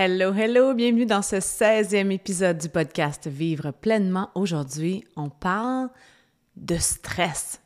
Hello, 0.00 0.32
hello, 0.32 0.74
bienvenue 0.74 1.06
dans 1.06 1.22
ce 1.22 1.34
16e 1.34 2.12
épisode 2.12 2.58
du 2.58 2.68
podcast 2.68 3.26
Vivre 3.26 3.72
pleinement. 3.72 4.30
Aujourd'hui, 4.36 5.02
on 5.16 5.28
parle 5.28 5.88
de 6.54 6.76
stress. 6.76 7.60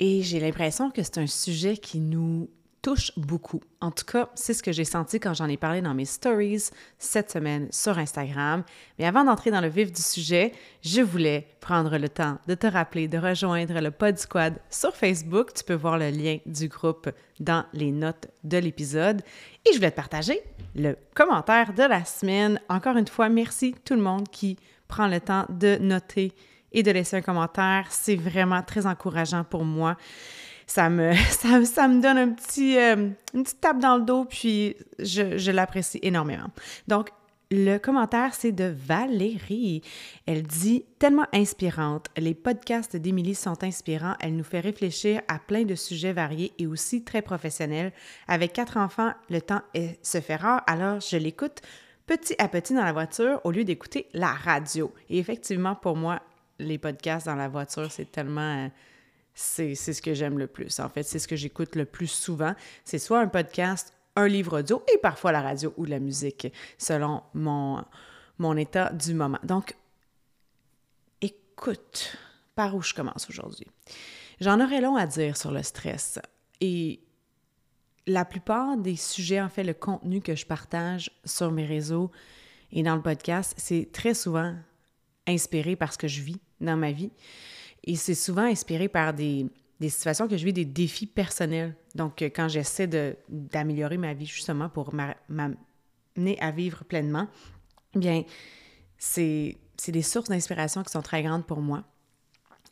Et 0.00 0.22
j'ai 0.22 0.40
l'impression 0.40 0.90
que 0.90 1.04
c'est 1.04 1.18
un 1.18 1.28
sujet 1.28 1.76
qui 1.76 2.00
nous 2.00 2.50
touche 2.82 3.12
beaucoup. 3.16 3.60
En 3.80 3.92
tout 3.92 4.04
cas, 4.04 4.28
c'est 4.34 4.54
ce 4.54 4.62
que 4.62 4.72
j'ai 4.72 4.84
senti 4.84 5.20
quand 5.20 5.34
j'en 5.34 5.48
ai 5.48 5.56
parlé 5.56 5.80
dans 5.80 5.94
mes 5.94 6.04
stories 6.04 6.70
cette 6.98 7.30
semaine 7.30 7.68
sur 7.70 7.96
Instagram. 7.96 8.64
Mais 8.98 9.06
avant 9.06 9.24
d'entrer 9.24 9.52
dans 9.52 9.60
le 9.60 9.68
vif 9.68 9.92
du 9.92 10.02
sujet, 10.02 10.52
je 10.82 11.00
voulais 11.00 11.46
prendre 11.60 11.96
le 11.96 12.08
temps 12.08 12.38
de 12.48 12.54
te 12.54 12.66
rappeler 12.66 13.06
de 13.06 13.18
rejoindre 13.18 13.80
le 13.80 13.90
Pod 13.92 14.18
Squad 14.18 14.58
sur 14.68 14.94
Facebook. 14.96 15.54
Tu 15.54 15.62
peux 15.62 15.74
voir 15.74 15.96
le 15.96 16.10
lien 16.10 16.38
du 16.44 16.68
groupe 16.68 17.08
dans 17.38 17.64
les 17.72 17.92
notes 17.92 18.26
de 18.42 18.58
l'épisode. 18.58 19.22
Et 19.64 19.72
je 19.72 19.76
voulais 19.76 19.92
te 19.92 19.96
partager 19.96 20.40
le 20.74 20.96
commentaire 21.14 21.72
de 21.72 21.84
la 21.84 22.04
semaine. 22.04 22.60
Encore 22.68 22.96
une 22.96 23.08
fois, 23.08 23.28
merci 23.28 23.74
tout 23.84 23.94
le 23.94 24.02
monde 24.02 24.28
qui 24.28 24.58
prend 24.88 25.06
le 25.06 25.20
temps 25.20 25.46
de 25.48 25.78
noter 25.78 26.32
et 26.72 26.82
de 26.82 26.90
laisser 26.90 27.16
un 27.16 27.22
commentaire. 27.22 27.86
C'est 27.90 28.16
vraiment 28.16 28.62
très 28.62 28.86
encourageant 28.86 29.44
pour 29.44 29.64
moi 29.64 29.96
ça 30.66 30.90
me, 30.90 31.12
ça, 31.64 31.88
me 31.88 32.00
donne 32.00 32.18
un 32.18 32.28
petit, 32.30 32.78
euh, 32.78 33.10
une 33.34 33.42
petite 33.42 33.60
tape 33.60 33.78
dans 33.78 33.96
le 33.96 34.02
dos, 34.02 34.24
puis 34.24 34.76
je, 34.98 35.38
je 35.38 35.50
l'apprécie 35.50 35.98
énormément. 36.02 36.48
Donc, 36.88 37.10
le 37.54 37.76
commentaire, 37.76 38.32
c'est 38.32 38.52
de 38.52 38.74
Valérie. 38.74 39.82
Elle 40.24 40.42
dit 40.42 40.86
tellement 40.98 41.26
inspirante. 41.34 42.06
Les 42.16 42.32
podcasts 42.32 42.96
d'Émilie 42.96 43.34
sont 43.34 43.62
inspirants. 43.62 44.14
Elle 44.20 44.36
nous 44.36 44.44
fait 44.44 44.60
réfléchir 44.60 45.20
à 45.28 45.38
plein 45.38 45.64
de 45.64 45.74
sujets 45.74 46.14
variés 46.14 46.52
et 46.58 46.66
aussi 46.66 47.04
très 47.04 47.20
professionnels. 47.20 47.92
Avec 48.26 48.54
quatre 48.54 48.78
enfants, 48.78 49.12
le 49.28 49.42
temps 49.42 49.60
se 50.02 50.22
fait 50.22 50.36
rare, 50.36 50.62
alors 50.66 51.00
je 51.00 51.18
l'écoute 51.18 51.60
petit 52.06 52.34
à 52.38 52.48
petit 52.48 52.72
dans 52.72 52.84
la 52.84 52.92
voiture 52.92 53.42
au 53.44 53.50
lieu 53.50 53.64
d'écouter 53.64 54.06
la 54.14 54.32
radio. 54.32 54.90
Et 55.10 55.18
effectivement, 55.18 55.74
pour 55.74 55.94
moi, 55.94 56.22
les 56.58 56.78
podcasts 56.78 57.26
dans 57.26 57.36
la 57.36 57.48
voiture, 57.48 57.92
c'est 57.92 58.10
tellement. 58.10 58.70
C'est 59.34 59.74
ce 59.74 60.02
que 60.02 60.14
j'aime 60.14 60.38
le 60.38 60.46
plus. 60.46 60.78
En 60.80 60.88
fait, 60.88 61.02
c'est 61.02 61.18
ce 61.18 61.26
que 61.28 61.36
j'écoute 61.36 61.74
le 61.76 61.84
plus 61.84 62.08
souvent. 62.08 62.54
C'est 62.84 62.98
soit 62.98 63.20
un 63.20 63.28
podcast, 63.28 63.94
un 64.16 64.28
livre 64.28 64.60
audio 64.60 64.82
et 64.92 64.98
parfois 64.98 65.32
la 65.32 65.40
radio 65.40 65.72
ou 65.76 65.84
la 65.84 65.98
musique, 65.98 66.52
selon 66.76 67.22
mon, 67.34 67.82
mon 68.38 68.56
état 68.56 68.92
du 68.92 69.14
moment. 69.14 69.38
Donc, 69.42 69.74
écoute, 71.20 72.16
par 72.54 72.74
où 72.74 72.82
je 72.82 72.92
commence 72.92 73.28
aujourd'hui? 73.30 73.66
J'en 74.40 74.60
aurais 74.60 74.80
long 74.80 74.96
à 74.96 75.06
dire 75.06 75.36
sur 75.36 75.50
le 75.50 75.62
stress. 75.62 76.18
Et 76.60 77.00
la 78.06 78.24
plupart 78.24 78.76
des 78.76 78.96
sujets, 78.96 79.40
en 79.40 79.48
fait, 79.48 79.64
le 79.64 79.74
contenu 79.74 80.20
que 80.20 80.34
je 80.34 80.44
partage 80.44 81.10
sur 81.24 81.52
mes 81.52 81.64
réseaux 81.64 82.10
et 82.72 82.82
dans 82.82 82.96
le 82.96 83.02
podcast, 83.02 83.54
c'est 83.56 83.90
très 83.92 84.14
souvent 84.14 84.54
inspiré 85.26 85.76
par 85.76 85.92
ce 85.92 85.98
que 85.98 86.08
je 86.08 86.22
vis 86.22 86.40
dans 86.60 86.76
ma 86.76 86.90
vie. 86.90 87.10
Et 87.84 87.96
c'est 87.96 88.14
souvent 88.14 88.44
inspiré 88.44 88.88
par 88.88 89.12
des, 89.12 89.46
situations 89.80 90.28
que 90.28 90.36
je 90.36 90.44
vis, 90.44 90.52
des 90.52 90.64
défis 90.64 91.06
personnels. 91.06 91.74
Donc, 91.94 92.22
euh, 92.22 92.26
quand 92.26 92.48
j'essaie 92.48 92.86
d'améliorer 93.28 93.98
ma 93.98 94.14
vie 94.14 94.26
justement 94.26 94.68
pour 94.68 94.94
m'amener 94.94 96.38
à 96.40 96.50
vivre 96.50 96.84
pleinement, 96.84 97.26
bien, 97.94 98.22
c'est 98.96 99.56
des 99.88 100.02
sources 100.02 100.28
d'inspiration 100.28 100.82
qui 100.82 100.92
sont 100.92 101.02
très 101.02 101.22
grandes 101.22 101.46
pour 101.46 101.60
moi. 101.60 101.84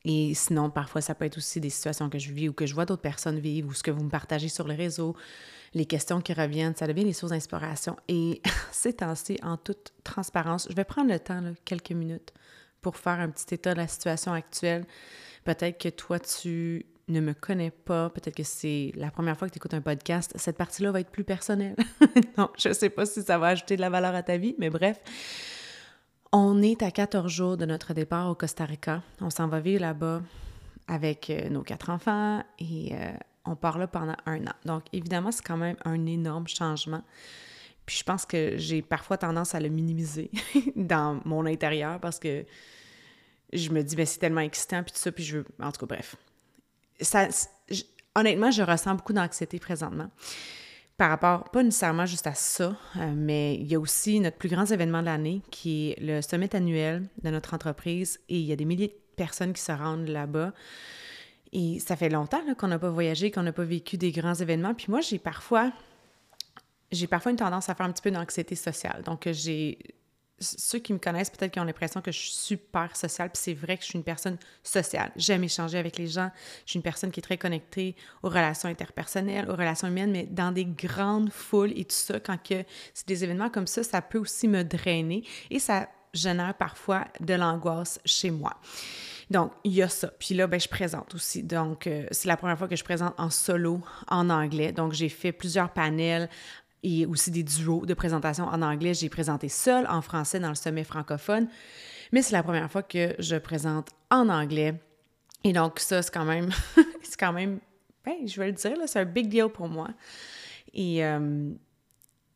Et 0.05 0.33
sinon, 0.35 0.71
parfois, 0.71 1.01
ça 1.01 1.15
peut 1.15 1.27
être 1.27 1.37
aussi 1.37 1.61
des 1.61 1.69
situations 1.69 2.09
que 2.09 2.19
je 2.19 2.33
vis 2.33 2.49
ou 2.49 2.53
que 2.53 2.65
je 2.65 2.75
vois 2.75 2.87
d'autres 2.87 3.03
personnes 3.03 3.39
vivre 3.39 3.69
ou 3.69 3.75
ce 3.75 3.83
que 3.83 3.91
vous 3.91 4.03
me 4.03 4.09
partagez 4.09 4.49
sur 4.49 4.67
le 4.67 4.75
réseau, 4.75 5.15
les 5.75 5.85
questions 5.85 6.21
qui 6.21 6.33
reviennent, 6.33 6.75
ça 6.75 6.87
devient 6.87 7.05
des 7.05 7.13
sources 7.13 7.33
d'inspiration. 7.33 7.97
Et 8.09 8.41
ces 8.73 8.95
temps-ci, 8.95 9.39
en 9.43 9.57
toute 9.57 9.93
transparence, 10.03 10.67
je 10.71 10.75
vais 10.75 10.85
prendre 10.85 11.11
le 11.11 11.19
temps, 11.19 11.43
quelques 11.65 11.93
minutes, 11.93 12.33
pour 12.83 12.97
faire 12.97 13.21
un 13.21 13.31
petit 13.31 13.55
état 13.55 13.73
de 13.73 13.79
la 13.79 13.89
situation 13.89 14.33
actuelle. 14.33 14.85
Peut-être 15.45 15.79
que 15.79 15.89
toi, 15.89 16.19
tu 16.19 16.87
ne 17.09 17.21
me 17.21 17.35
connais 17.35 17.71
pas, 17.71 18.11
peut-être 18.11 18.37
que 18.37 18.43
c'est 18.43 18.93
la 18.95 19.11
première 19.11 19.37
fois 19.37 19.49
que 19.49 19.53
tu 19.53 19.59
écoutes 19.59 19.75
un 19.75 19.81
podcast, 19.81 20.33
cette 20.37 20.57
partie-là 20.57 20.93
va 20.93 21.01
être 21.01 21.11
plus 21.11 21.25
personnelle. 21.25 21.77
non, 22.39 22.51
je 22.59 22.69
ne 22.69 22.75
sais 22.75 22.91
pas 22.91 23.07
si 23.07 23.23
ça 23.23 23.39
va 23.39 23.49
ajouter 23.49 23.77
de 23.77 23.81
la 23.81 23.91
valeur 23.91 24.15
à 24.15 24.23
ta 24.23 24.37
vie, 24.37 24.55
mais 24.59 24.71
bref. 24.71 24.99
On 26.33 26.63
est 26.63 26.83
à 26.83 26.93
14 26.93 27.31
jours 27.31 27.57
de 27.57 27.67
notre 27.67 27.93
départ 27.93 28.31
au 28.31 28.37
Costa 28.37 28.65
Rica. 28.65 29.03
On 29.21 29.31
s'en 29.31 29.49
va 29.49 29.59
vivre 29.59 29.81
là-bas 29.81 30.23
avec 30.87 31.29
euh, 31.29 31.49
nos 31.49 31.63
quatre 31.63 31.91
enfants 31.91 32.45
et 32.61 32.91
euh, 32.93 33.11
on 33.45 33.57
part 33.57 33.79
là 33.79 33.89
pendant 33.89 34.15
un 34.27 34.47
an. 34.47 34.53
Donc, 34.65 34.85
évidemment, 34.93 35.33
c'est 35.33 35.45
quand 35.45 35.57
même 35.57 35.77
un 35.85 36.07
énorme 36.07 36.47
changement. 36.47 37.03
Puis 37.91 37.99
je 37.99 38.05
pense 38.05 38.25
que 38.25 38.57
j'ai 38.57 38.83
parfois 38.83 39.19
tendance 39.19 39.57
à 39.57 39.59
le 39.59 39.69
minimiser 39.69 40.31
dans 40.77 41.21
mon 41.25 41.45
intérieur 41.45 41.99
parce 41.99 42.21
que 42.21 42.45
je 43.53 43.69
me 43.71 43.83
dis, 43.83 43.97
ben 43.97 44.07
c'est 44.07 44.21
tellement 44.21 44.43
excitant, 44.43 44.85
puis 44.85 44.93
tout 44.93 45.01
ça, 45.01 45.11
puis 45.11 45.25
je 45.25 45.39
veux... 45.39 45.45
En 45.61 45.73
tout 45.73 45.85
cas, 45.85 45.97
bref. 45.97 46.15
Honnêtement, 48.15 48.53
je 48.53 48.63
ressens 48.63 48.95
beaucoup 48.95 49.13
d'anxiété 49.13 49.59
présentement 49.59 50.09
par 50.99 51.11
rapport, 51.11 51.51
pas 51.51 51.65
nécessairement 51.65 52.07
juste 52.07 52.29
à 52.29 52.35
ça, 52.35 52.77
euh, 52.97 53.13
mais 53.17 53.57
il 53.57 53.67
y 53.67 53.75
a 53.75 53.81
aussi 53.81 54.21
notre 54.21 54.37
plus 54.37 54.51
grand 54.51 54.67
événement 54.67 55.01
de 55.01 55.07
l'année 55.07 55.43
qui 55.51 55.91
est 55.91 56.01
le 56.01 56.23
sommet 56.23 56.55
annuel 56.55 57.09
de 57.25 57.31
notre 57.31 57.55
entreprise 57.55 58.21
et 58.29 58.39
il 58.39 58.45
y 58.45 58.53
a 58.53 58.57
des 58.57 58.67
milliers 58.67 58.89
de 58.89 59.01
personnes 59.17 59.53
qui 59.53 59.63
se 59.63 59.73
rendent 59.73 60.07
là-bas. 60.07 60.53
Et 61.53 61.81
ça 61.81 61.97
fait 61.97 62.11
longtemps 62.11 62.41
qu'on 62.57 62.69
n'a 62.69 62.79
pas 62.79 62.91
voyagé, 62.91 63.33
qu'on 63.33 63.43
n'a 63.43 63.53
pas 63.53 63.65
vécu 63.65 63.97
des 63.97 64.13
grands 64.13 64.35
événements. 64.35 64.75
Puis 64.75 64.87
moi, 64.91 65.01
j'ai 65.01 65.19
parfois 65.19 65.73
j'ai 66.93 67.07
parfois 67.07 67.31
une 67.31 67.39
tendance 67.39 67.69
à 67.69 67.75
faire 67.75 67.87
un 67.87 67.93
petit 67.93 68.03
peu 68.03 68.11
d'anxiété 68.11 68.55
sociale. 68.55 69.03
Donc, 69.05 69.29
j'ai 69.31 69.79
ceux 70.41 70.79
qui 70.79 70.93
me 70.93 70.99
connaissent, 70.99 71.31
peut-être 71.31 71.53
qui 71.53 71.61
ont 71.61 71.65
l'impression 71.65 72.01
que 72.01 72.11
je 72.11 72.19
suis 72.19 72.33
super 72.33 72.97
sociale, 72.97 73.31
puis 73.31 73.41
c'est 73.43 73.55
vrai 73.55 73.77
que 73.77 73.83
je 73.83 73.89
suis 73.89 73.99
une 73.99 74.05
personne 74.05 74.39
sociale. 74.63 75.13
J'aime 75.17 75.45
échanger 75.45 75.79
avec 75.79 75.99
les 75.99 76.07
gens. 76.07 76.31
Je 76.65 76.71
suis 76.71 76.79
une 76.79 76.83
personne 76.83 77.11
qui 77.11 77.21
est 77.21 77.23
très 77.23 77.37
connectée 77.37 77.95
aux 78.23 78.29
relations 78.29 78.69
interpersonnelles, 78.69 79.49
aux 79.51 79.55
relations 79.57 79.89
humaines, 79.89 80.13
mais 80.13 80.25
dans 80.25 80.51
des 80.51 80.65
grandes 80.65 81.31
foules 81.31 81.73
et 81.77 81.85
tout 81.85 81.95
ça, 81.95 82.21
quand 82.21 82.39
c'est 82.95 83.07
des 83.07 83.25
événements 83.25 83.51
comme 83.51 83.67
ça, 83.67 83.83
ça 83.83 84.01
peut 84.01 84.19
aussi 84.19 84.49
me 84.49 84.65
drainer 84.65 85.25
et 85.51 85.59
ça 85.59 85.89
génère 86.15 86.55
parfois 86.55 87.07
de 87.21 87.35
l'angoisse 87.35 88.01
chez 88.05 88.31
moi. 88.31 88.57
Donc, 89.31 89.53
il 89.63 89.73
y 89.73 89.83
a 89.83 89.89
ça. 89.89 90.09
Puis 90.19 90.35
là, 90.35 90.49
ben, 90.49 90.59
je 90.59 90.69
présente 90.69 91.15
aussi. 91.15 91.45
Donc, 91.45 91.87
euh, 91.87 92.05
c'est 92.11 92.27
la 92.27 92.37
première 92.37 92.59
fois 92.59 92.67
que 92.67 92.75
je 92.75 92.83
présente 92.83 93.15
en 93.17 93.31
solo, 93.31 93.81
en 94.09 94.29
anglais. 94.29 94.73
Donc, 94.73 94.93
j'ai 94.93 95.09
fait 95.09 95.31
plusieurs 95.31 95.71
panels 95.71 96.29
et 96.83 97.07
aussi 97.07 97.31
des 97.31 97.43
duos 97.43 97.87
de 97.87 97.95
présentation 97.95 98.45
en 98.45 98.63
anglais. 98.63 98.95
J'ai 98.95 99.09
présenté 99.09 99.49
seul 99.49 99.87
en 99.89 100.03
français 100.03 100.41
dans 100.41 100.49
le 100.49 100.55
sommet 100.55 100.85
francophone, 100.85 101.49
mais 102.13 102.23
c'est 102.23 102.33
la 102.33 102.43
première 102.43 102.71
fois 102.71 102.83
que 102.83 103.15
je 103.19 103.37
présente 103.37 103.91
en 104.11 104.29
anglais. 104.29 104.75
Et 105.45 105.53
donc, 105.53 105.79
ça, 105.79 106.03
c'est 106.03 106.13
quand 106.13 106.25
même, 106.25 106.51
c'est 107.03 107.19
quand 107.19 107.33
même, 107.33 107.61
ben, 108.05 108.27
je 108.27 108.41
vais 108.41 108.47
le 108.47 108.53
dire, 108.53 108.77
c'est 108.87 109.01
un 109.01 109.05
big 109.05 109.29
deal 109.29 109.49
pour 109.49 109.69
moi. 109.69 109.89
Et, 110.75 111.05
euh, 111.05 111.51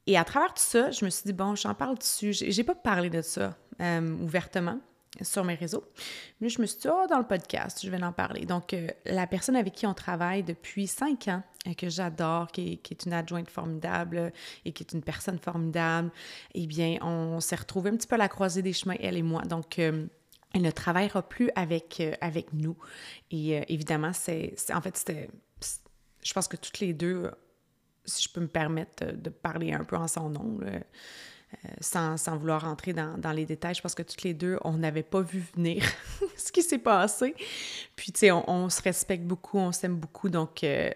et 0.06 0.18
à 0.18 0.24
travers 0.24 0.54
tout 0.54 0.62
ça, 0.62 0.90
je 0.90 1.04
me 1.04 1.10
suis 1.10 1.24
dit, 1.24 1.32
bon, 1.32 1.54
j'en 1.54 1.74
parle 1.74 1.98
dessus. 1.98 2.32
J'ai 2.32 2.64
pas 2.64 2.74
parlé 2.74 3.10
de 3.10 3.22
ça 3.22 3.56
euh, 3.80 4.16
ouvertement 4.22 4.80
sur 5.22 5.44
mes 5.44 5.54
réseaux. 5.54 5.84
Mais 6.40 6.48
je 6.48 6.60
me 6.60 6.66
suis 6.66 6.80
dit, 6.80 6.88
oh, 6.90 7.06
dans 7.08 7.18
le 7.18 7.26
podcast, 7.26 7.80
je 7.82 7.90
vais 7.90 8.02
en 8.02 8.12
parler. 8.12 8.46
Donc, 8.46 8.72
euh, 8.72 8.88
la 9.04 9.26
personne 9.26 9.56
avec 9.56 9.74
qui 9.74 9.86
on 9.86 9.94
travaille 9.94 10.42
depuis 10.42 10.86
cinq 10.86 11.28
ans, 11.28 11.42
euh, 11.66 11.74
que 11.74 11.88
j'adore, 11.88 12.48
qui, 12.48 12.80
est 12.90 13.06
une 13.06 13.12
adjointe 13.12 13.48
formidable 13.48 14.32
et 14.64 14.72
qui 14.72 14.82
est 14.82 14.92
une 14.92 15.02
personne 15.02 15.38
formidable, 15.38 16.10
eh 16.54 16.66
bien, 16.66 16.98
on 17.02 17.40
s'est 17.40 17.56
retrouvés 17.56 17.90
un 17.90 17.96
petit 17.96 18.08
peu 18.08 18.16
à 18.16 18.18
la 18.18 18.28
croisée 18.28 18.62
des 18.62 18.72
chemins, 18.72 18.96
elle 19.00 19.16
et 19.16 19.22
moi. 19.22 19.42
Donc, 19.42 19.78
euh, 19.78 20.06
elle 20.52 20.62
ne 20.62 20.70
travaillera 20.70 21.22
plus 21.28 21.50
avec, 21.56 22.00
avec 22.20 22.52
nous. 22.52 22.76
Et 23.32 23.60
évidemment, 23.72 24.12
c'est, 24.12 24.54
en 24.72 24.80
fait, 24.80 24.96
c'était, 24.96 25.28
je 26.22 26.32
pense 26.32 26.46
que 26.46 26.56
toutes 26.56 26.78
les 26.78 26.92
deux, 26.92 27.28
si 28.04 28.22
je 28.22 28.28
peux 28.32 28.40
me 28.40 28.46
permettre 28.46 29.04
de 29.16 29.30
parler 29.30 29.72
un 29.72 29.82
peu 29.82 29.96
en 29.96 30.06
son 30.06 30.30
nom, 30.30 30.60
euh, 31.64 31.68
sans, 31.80 32.36
vouloir 32.36 32.62
rentrer 32.62 32.92
dans, 32.92 33.18
dans, 33.18 33.32
les 33.32 33.46
détails, 33.46 33.74
je 33.74 33.82
pense 33.82 33.94
que 33.94 34.02
toutes 34.02 34.22
les 34.22 34.34
deux, 34.34 34.58
on 34.62 34.74
n'avait 34.74 35.02
pas 35.02 35.20
vu 35.20 35.44
venir 35.54 35.84
ce 36.36 36.52
qui 36.52 36.62
s'est 36.62 36.78
passé. 36.78 37.34
Puis, 37.96 38.12
tu 38.12 38.20
sais, 38.20 38.32
on, 38.32 38.68
se 38.68 38.82
respecte 38.82 39.24
beaucoup, 39.24 39.58
on 39.58 39.72
s'aime 39.72 39.96
beaucoup. 39.96 40.28
Donc, 40.28 40.64
euh, 40.64 40.90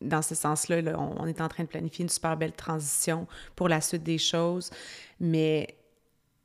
dans 0.00 0.22
ce 0.22 0.34
sens-là, 0.34 0.98
on, 0.98 1.26
est 1.26 1.40
en 1.40 1.48
train 1.48 1.64
de 1.64 1.68
planifier 1.68 2.02
une 2.02 2.08
super 2.08 2.36
belle 2.36 2.52
transition 2.52 3.26
pour 3.54 3.68
la 3.68 3.80
suite 3.80 4.02
des 4.02 4.18
choses. 4.18 4.70
Mais 5.20 5.76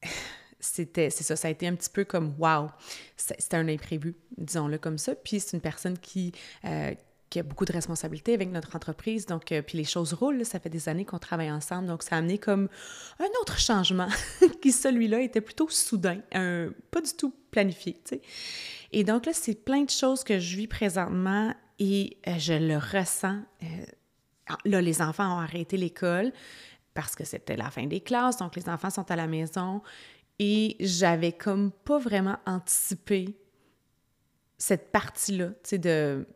c'était, 0.59 1.09
c'est 1.09 1.23
ça, 1.23 1.35
ça 1.35 1.47
a 1.47 1.51
été 1.51 1.67
un 1.67 1.75
petit 1.75 1.89
peu 1.89 2.05
comme 2.05 2.35
wow, 2.37 2.69
c'était 3.15 3.57
un 3.57 3.67
imprévu, 3.67 4.15
disons-le 4.37 4.77
comme 4.77 4.97
ça. 4.97 5.15
Puis 5.15 5.39
c'est 5.39 5.55
une 5.55 5.61
personne 5.61 5.97
qui, 5.97 6.31
euh, 6.65 6.93
qui 7.29 7.39
a 7.39 7.43
beaucoup 7.43 7.65
de 7.65 7.73
responsabilités 7.73 8.33
avec 8.33 8.49
notre 8.49 8.75
entreprise. 8.75 9.25
Donc, 9.25 9.51
euh, 9.51 9.61
puis 9.61 9.77
les 9.77 9.83
choses 9.83 10.13
roulent. 10.13 10.45
ça 10.45 10.59
fait 10.59 10.69
des 10.69 10.87
années 10.87 11.05
qu'on 11.05 11.19
travaille 11.19 11.51
ensemble. 11.51 11.87
Donc, 11.87 12.03
ça 12.03 12.15
a 12.15 12.19
amené 12.19 12.37
comme 12.37 12.69
un 13.19 13.27
autre 13.41 13.59
changement 13.59 14.07
qui, 14.61 14.71
celui-là, 14.71 15.21
était 15.21 15.41
plutôt 15.41 15.67
soudain, 15.69 16.21
pas 16.31 17.01
du 17.01 17.13
tout 17.17 17.33
planifié. 17.51 17.99
Et 18.91 19.03
donc 19.03 19.25
là, 19.25 19.33
c'est 19.33 19.55
plein 19.55 19.83
de 19.83 19.89
choses 19.89 20.23
que 20.23 20.39
je 20.39 20.55
vis 20.55 20.67
présentement 20.67 21.53
et 21.79 22.17
euh, 22.27 22.37
je 22.37 22.53
le 22.53 22.77
ressens. 22.77 23.39
Euh, 23.63 23.65
là, 24.65 24.81
les 24.81 25.01
enfants 25.01 25.37
ont 25.37 25.39
arrêté 25.39 25.77
l'école 25.77 26.31
parce 26.93 27.15
que 27.15 27.23
c'était 27.23 27.57
la 27.57 27.69
fin 27.69 27.85
des 27.85 28.01
classes, 28.01 28.37
donc 28.37 28.55
les 28.55 28.69
enfants 28.69 28.89
sont 28.89 29.09
à 29.11 29.15
la 29.15 29.27
maison. 29.27 29.81
Et 30.39 30.75
j'avais 30.79 31.31
comme 31.31 31.71
pas 31.71 31.99
vraiment 31.99 32.37
anticipé 32.45 33.37
cette 34.57 34.91
partie-là, 34.91 35.49
tu 35.49 35.55
sais, 35.63 35.77
de, 35.77 36.27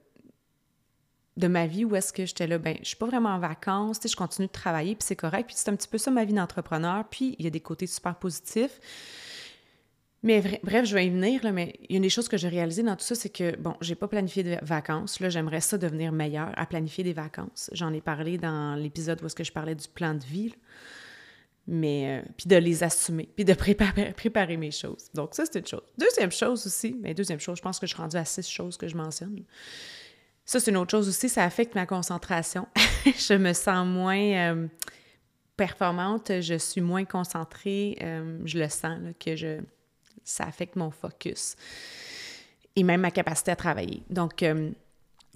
de 1.37 1.47
ma 1.47 1.65
vie 1.65 1.85
où 1.85 1.95
est-ce 1.95 2.11
que 2.11 2.25
j'étais 2.25 2.47
là, 2.47 2.57
ben, 2.57 2.77
je 2.81 2.87
suis 2.89 2.97
pas 2.97 3.05
vraiment 3.05 3.29
en 3.29 3.39
vacances, 3.39 3.99
je 4.05 4.15
continue 4.15 4.47
de 4.47 4.51
travailler, 4.51 4.95
puis 4.95 5.05
c'est 5.05 5.15
correct. 5.15 5.47
Puis 5.47 5.55
c'est 5.57 5.69
un 5.69 5.75
petit 5.75 5.87
peu 5.87 5.97
ça 5.97 6.11
ma 6.11 6.25
vie 6.25 6.33
d'entrepreneur. 6.33 7.05
Puis 7.09 7.35
il 7.39 7.45
y 7.45 7.47
a 7.47 7.51
des 7.51 7.61
côtés 7.61 7.87
super 7.87 8.15
positifs. 8.15 8.79
Mais 10.23 10.43
bref, 10.61 10.85
je 10.85 10.93
vais 10.93 11.07
y 11.07 11.09
venir, 11.09 11.43
là, 11.43 11.51
mais 11.51 11.73
il 11.81 11.93
y 11.93 11.95
a 11.95 11.97
une 11.97 12.03
des 12.03 12.09
choses 12.09 12.27
que 12.27 12.37
j'ai 12.37 12.47
réalisées 12.47 12.83
dans 12.83 12.95
tout 12.95 13.03
ça, 13.03 13.15
c'est 13.15 13.29
que, 13.29 13.55
bon, 13.57 13.75
j'ai 13.81 13.95
pas 13.95 14.07
planifié 14.07 14.43
de 14.43 14.57
vacances. 14.61 15.19
Là, 15.19 15.29
j'aimerais 15.29 15.61
ça 15.61 15.79
devenir 15.79 16.11
meilleur 16.11 16.51
à 16.55 16.67
planifier 16.67 17.03
des 17.03 17.13
vacances. 17.13 17.71
J'en 17.73 17.91
ai 17.91 18.01
parlé 18.01 18.37
dans 18.37 18.75
l'épisode 18.75 19.19
où 19.23 19.25
est-ce 19.25 19.35
que 19.35 19.43
je 19.43 19.51
parlais 19.51 19.73
du 19.73 19.87
plan 19.87 20.13
de 20.13 20.23
vie, 20.23 20.53
mais, 21.65 22.19
euh, 22.19 22.29
puis 22.37 22.47
de 22.47 22.55
les 22.55 22.83
assumer, 22.83 23.29
puis 23.35 23.45
de 23.45 23.53
préparer, 24.15 24.57
mes 24.57 24.69
choses. 24.69 25.09
Donc 25.15 25.33
ça, 25.33 25.45
c'est 25.45 25.57
une 25.57 25.65
chose. 25.65 25.81
Deuxième 25.97 26.31
chose 26.31 26.67
aussi, 26.67 26.95
mais 27.01 27.15
deuxième 27.15 27.39
chose, 27.39 27.57
je 27.57 27.63
pense 27.63 27.79
que 27.79 27.87
je 27.87 27.93
suis 27.93 28.01
rendue 28.01 28.17
à 28.17 28.25
six 28.25 28.47
choses 28.47 28.77
que 28.77 28.87
je 28.87 28.95
mentionne. 28.95 29.43
Ça, 30.45 30.59
c'est 30.59 30.71
une 30.71 30.77
autre 30.77 30.91
chose 30.91 31.07
aussi, 31.07 31.29
ça 31.29 31.43
affecte 31.43 31.75
ma 31.75 31.85
concentration. 31.85 32.67
je 33.05 33.33
me 33.33 33.53
sens 33.53 33.85
moins 33.87 34.19
euh, 34.19 34.67
performante, 35.55 36.41
je 36.41 36.57
suis 36.57 36.81
moins 36.81 37.05
concentrée, 37.05 37.97
euh, 38.01 38.39
je 38.45 38.59
le 38.59 38.69
sens, 38.69 38.99
que 39.19 39.35
je 39.35 39.59
ça 40.23 40.45
affecte 40.45 40.75
mon 40.75 40.91
focus 40.91 41.55
et 42.75 42.83
même 42.83 43.01
ma 43.01 43.11
capacité 43.11 43.51
à 43.51 43.55
travailler. 43.55 44.03
Donc, 44.09 44.43
euh, 44.43 44.71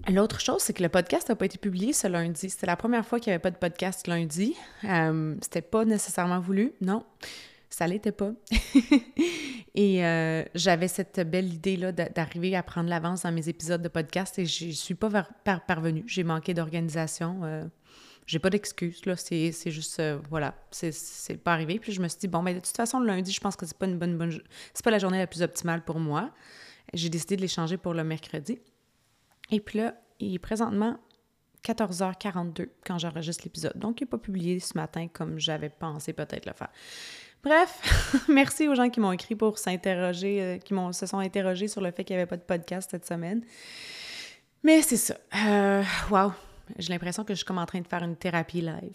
l'autre 0.08 0.40
chose, 0.40 0.62
c'est 0.62 0.72
que 0.72 0.82
le 0.82 0.88
podcast 0.88 1.28
n'a 1.28 1.36
pas 1.36 1.46
été 1.46 1.58
publié 1.58 1.92
ce 1.92 2.06
lundi. 2.06 2.50
C'était 2.50 2.66
la 2.66 2.76
première 2.76 3.04
fois 3.04 3.20
qu'il 3.20 3.30
n'y 3.30 3.34
avait 3.34 3.42
pas 3.42 3.50
de 3.50 3.56
podcast 3.56 4.06
lundi. 4.06 4.54
Euh, 4.84 5.36
c'était 5.42 5.62
pas 5.62 5.84
nécessairement 5.84 6.40
voulu, 6.40 6.72
non. 6.80 7.04
Ça 7.68 7.86
l'était 7.86 8.12
pas. 8.12 8.32
et 9.74 10.04
euh, 10.04 10.44
j'avais 10.54 10.88
cette 10.88 11.20
belle 11.20 11.52
idée-là 11.52 11.92
d'arriver 11.92 12.54
à 12.56 12.62
prendre 12.62 12.88
l'avance 12.88 13.22
dans 13.22 13.32
mes 13.32 13.48
épisodes 13.48 13.82
de 13.82 13.88
podcast 13.88 14.38
et 14.38 14.46
je 14.46 14.70
suis 14.70 14.94
pas 14.94 15.26
parvenue. 15.66 16.04
J'ai 16.06 16.24
manqué 16.24 16.54
d'organisation. 16.54 17.68
J'ai 18.26 18.40
pas 18.40 18.50
d'excuses, 18.50 19.06
là. 19.06 19.14
C'est, 19.16 19.52
juste, 19.70 20.00
euh, 20.00 20.18
voilà, 20.28 20.54
c'est, 20.72 21.36
pas 21.42 21.52
arrivé. 21.52 21.78
Puis 21.78 21.92
je 21.92 22.02
me 22.02 22.08
suis 22.08 22.18
dit, 22.18 22.28
bon, 22.28 22.42
ben, 22.42 22.56
de 22.56 22.60
toute 22.60 22.76
façon, 22.76 22.98
le 22.98 23.06
lundi, 23.06 23.30
je 23.30 23.40
pense 23.40 23.54
que 23.54 23.64
c'est 23.64 23.78
pas 23.78 23.86
une 23.86 23.98
bonne, 23.98 24.18
bonne... 24.18 24.40
C'est 24.74 24.84
pas 24.84 24.90
la 24.90 24.98
journée 24.98 25.18
la 25.18 25.28
plus 25.28 25.42
optimale 25.42 25.84
pour 25.84 26.00
moi. 26.00 26.32
J'ai 26.92 27.08
décidé 27.08 27.36
de 27.36 27.42
l'échanger 27.42 27.76
pour 27.76 27.94
le 27.94 28.02
mercredi. 28.02 28.58
Et 29.52 29.60
puis 29.60 29.78
là, 29.78 29.94
il 30.18 30.34
est 30.34 30.40
présentement 30.40 30.98
14h42 31.64 32.68
quand 32.84 32.98
j'enregistre 32.98 33.44
l'épisode. 33.44 33.76
Donc, 33.76 34.00
il 34.00 34.04
n'est 34.04 34.10
pas 34.10 34.18
publié 34.18 34.58
ce 34.58 34.76
matin 34.76 35.06
comme 35.06 35.38
j'avais 35.38 35.68
pensé 35.68 36.12
peut-être 36.12 36.46
le 36.46 36.52
faire. 36.52 36.70
Bref, 37.46 38.26
merci 38.28 38.66
aux 38.66 38.74
gens 38.74 38.90
qui 38.90 38.98
m'ont 38.98 39.12
écrit 39.12 39.36
pour 39.36 39.56
s'interroger, 39.58 40.42
euh, 40.42 40.58
qui 40.58 40.74
se 40.92 41.06
sont 41.06 41.18
interrogés 41.18 41.68
sur 41.68 41.80
le 41.80 41.92
fait 41.92 42.02
qu'il 42.04 42.16
n'y 42.16 42.20
avait 42.20 42.28
pas 42.28 42.36
de 42.36 42.42
podcast 42.42 42.90
cette 42.90 43.06
semaine. 43.06 43.42
Mais 44.64 44.82
c'est 44.82 44.96
ça. 44.96 45.14
Wow, 46.10 46.32
j'ai 46.76 46.92
l'impression 46.92 47.22
que 47.24 47.32
je 47.34 47.36
suis 47.36 47.44
comme 47.44 47.58
en 47.58 47.66
train 47.66 47.80
de 47.80 47.86
faire 47.86 48.02
une 48.02 48.16
thérapie 48.16 48.62
live. 48.62 48.92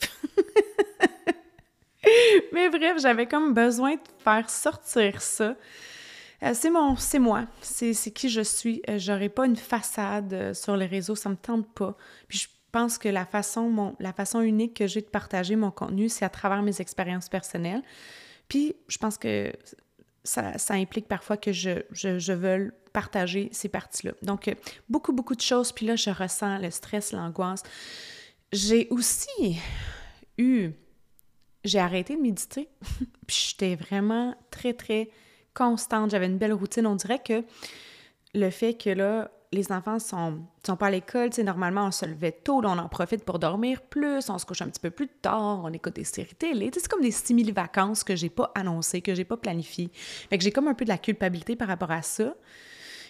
Mais 2.54 2.70
bref, 2.70 2.98
j'avais 3.02 3.26
comme 3.26 3.54
besoin 3.54 3.94
de 3.94 4.02
faire 4.24 4.50
sortir 4.50 5.22
ça. 5.22 5.56
Euh, 6.44 6.52
c'est 6.54 6.72
mon, 6.72 6.96
c'est 6.96 7.20
moi, 7.20 7.46
c'est, 7.62 7.94
qui 8.12 8.30
je 8.30 8.42
suis. 8.42 8.82
Euh, 8.90 8.98
j'aurais 8.98 9.30
pas 9.30 9.46
une 9.46 9.56
façade 9.56 10.34
euh, 10.34 10.54
sur 10.54 10.76
les 10.76 10.88
réseaux, 10.88 11.16
ça 11.16 11.30
me 11.30 11.36
tente 11.36 11.72
pas. 11.74 11.96
Puis 12.28 12.40
je 12.40 12.48
pense 12.72 12.98
que 12.98 13.10
la 13.10 13.26
façon, 13.26 13.96
la 14.00 14.12
façon 14.12 14.42
unique 14.42 14.76
que 14.76 14.88
j'ai 14.88 15.02
de 15.02 15.08
partager 15.08 15.56
mon 15.56 15.72
contenu, 15.72 16.10
c'est 16.10 16.26
à 16.26 16.30
travers 16.30 16.64
mes 16.64 16.82
expériences 16.82 17.30
personnelles. 17.30 17.84
Puis 18.52 18.76
je 18.90 18.98
pense 18.98 19.18
que 19.18 19.54
ça, 20.26 20.52
implique 20.72 21.08
parfois 21.08 21.38
que 21.38 21.54
je, 21.54 22.34
veux 22.34 22.74
partager 22.92 23.48
ces 23.54 23.70
parties-là. 23.70 24.12
Donc, 24.24 24.50
euh, 24.50 24.56
beaucoup, 24.90 25.14
beaucoup 25.14 25.36
de 25.36 25.42
choses. 25.42 25.72
Puis 25.72 25.86
là, 25.86 25.96
je 25.96 26.10
ressens 26.10 26.58
le 26.58 26.70
stress, 26.70 27.14
l'angoisse. 27.14 27.64
J'ai 28.52 28.90
aussi 28.90 29.58
eu... 30.38 30.72
J'ai 31.64 31.80
arrêté 31.80 32.18
de 32.18 32.22
méditer. 32.22 32.68
puis 33.26 33.52
j'étais 33.52 33.76
vraiment 33.78 34.36
très, 34.50 34.74
très 34.74 35.10
constante. 35.54 36.12
J'avais 36.12 36.26
une 36.26 36.38
belle 36.38 36.52
routine. 36.52 36.86
On 36.88 36.98
dirait 36.98 37.24
que 37.24 37.46
le 38.34 38.50
fait 38.50 38.74
que 38.74 38.90
là, 38.90 39.32
les 39.54 39.72
enfants 39.72 40.00
sont, 40.00 40.40
sont 40.66 40.78
pas 40.78 40.88
à 40.88 40.92
l'école, 40.92 41.30
tu 41.30 41.44
normalement, 41.44 41.88
on 41.88 41.92
se 41.92 42.06
levait 42.06 42.32
tôt, 42.32 42.62
on 42.64 42.78
en 42.78 42.88
profite 42.88 43.26
pour 43.26 43.38
dormir 43.38 43.82
plus, 43.82 44.30
on 44.30 44.38
se 44.38 44.46
couche 44.46 44.62
un 44.62 44.70
petit 44.70 44.80
peu 44.80 44.92
plus 44.92 45.10
tard, 45.10 45.62
on 45.64 45.74
écoute 45.74 45.96
des 45.96 46.06
séries 46.06 46.36
télé. 46.36 46.72
C'est 46.74 46.88
comme 46.88 47.02
des 47.02 47.12
6000 47.12 47.54
vacances 47.54 48.04
que 48.04 48.16
j'ai 48.16 48.30
pas 48.30 48.52
annoncées, 48.56 49.02
que 49.02 49.14
j'ai 49.14 49.26
pas 49.26 49.38
planifiées. 49.38 49.90
Fait 49.94 50.38
que 50.38 50.44
j'ai 50.44 50.52
comme 50.52 50.70
un 50.70 50.74
peu 50.74 50.86
de 50.86 50.90
la 50.90 50.98
culpabilité 50.98 51.56
par 51.58 51.68
rapport 51.68 51.92
à 51.92 52.02
ça. 52.02 52.34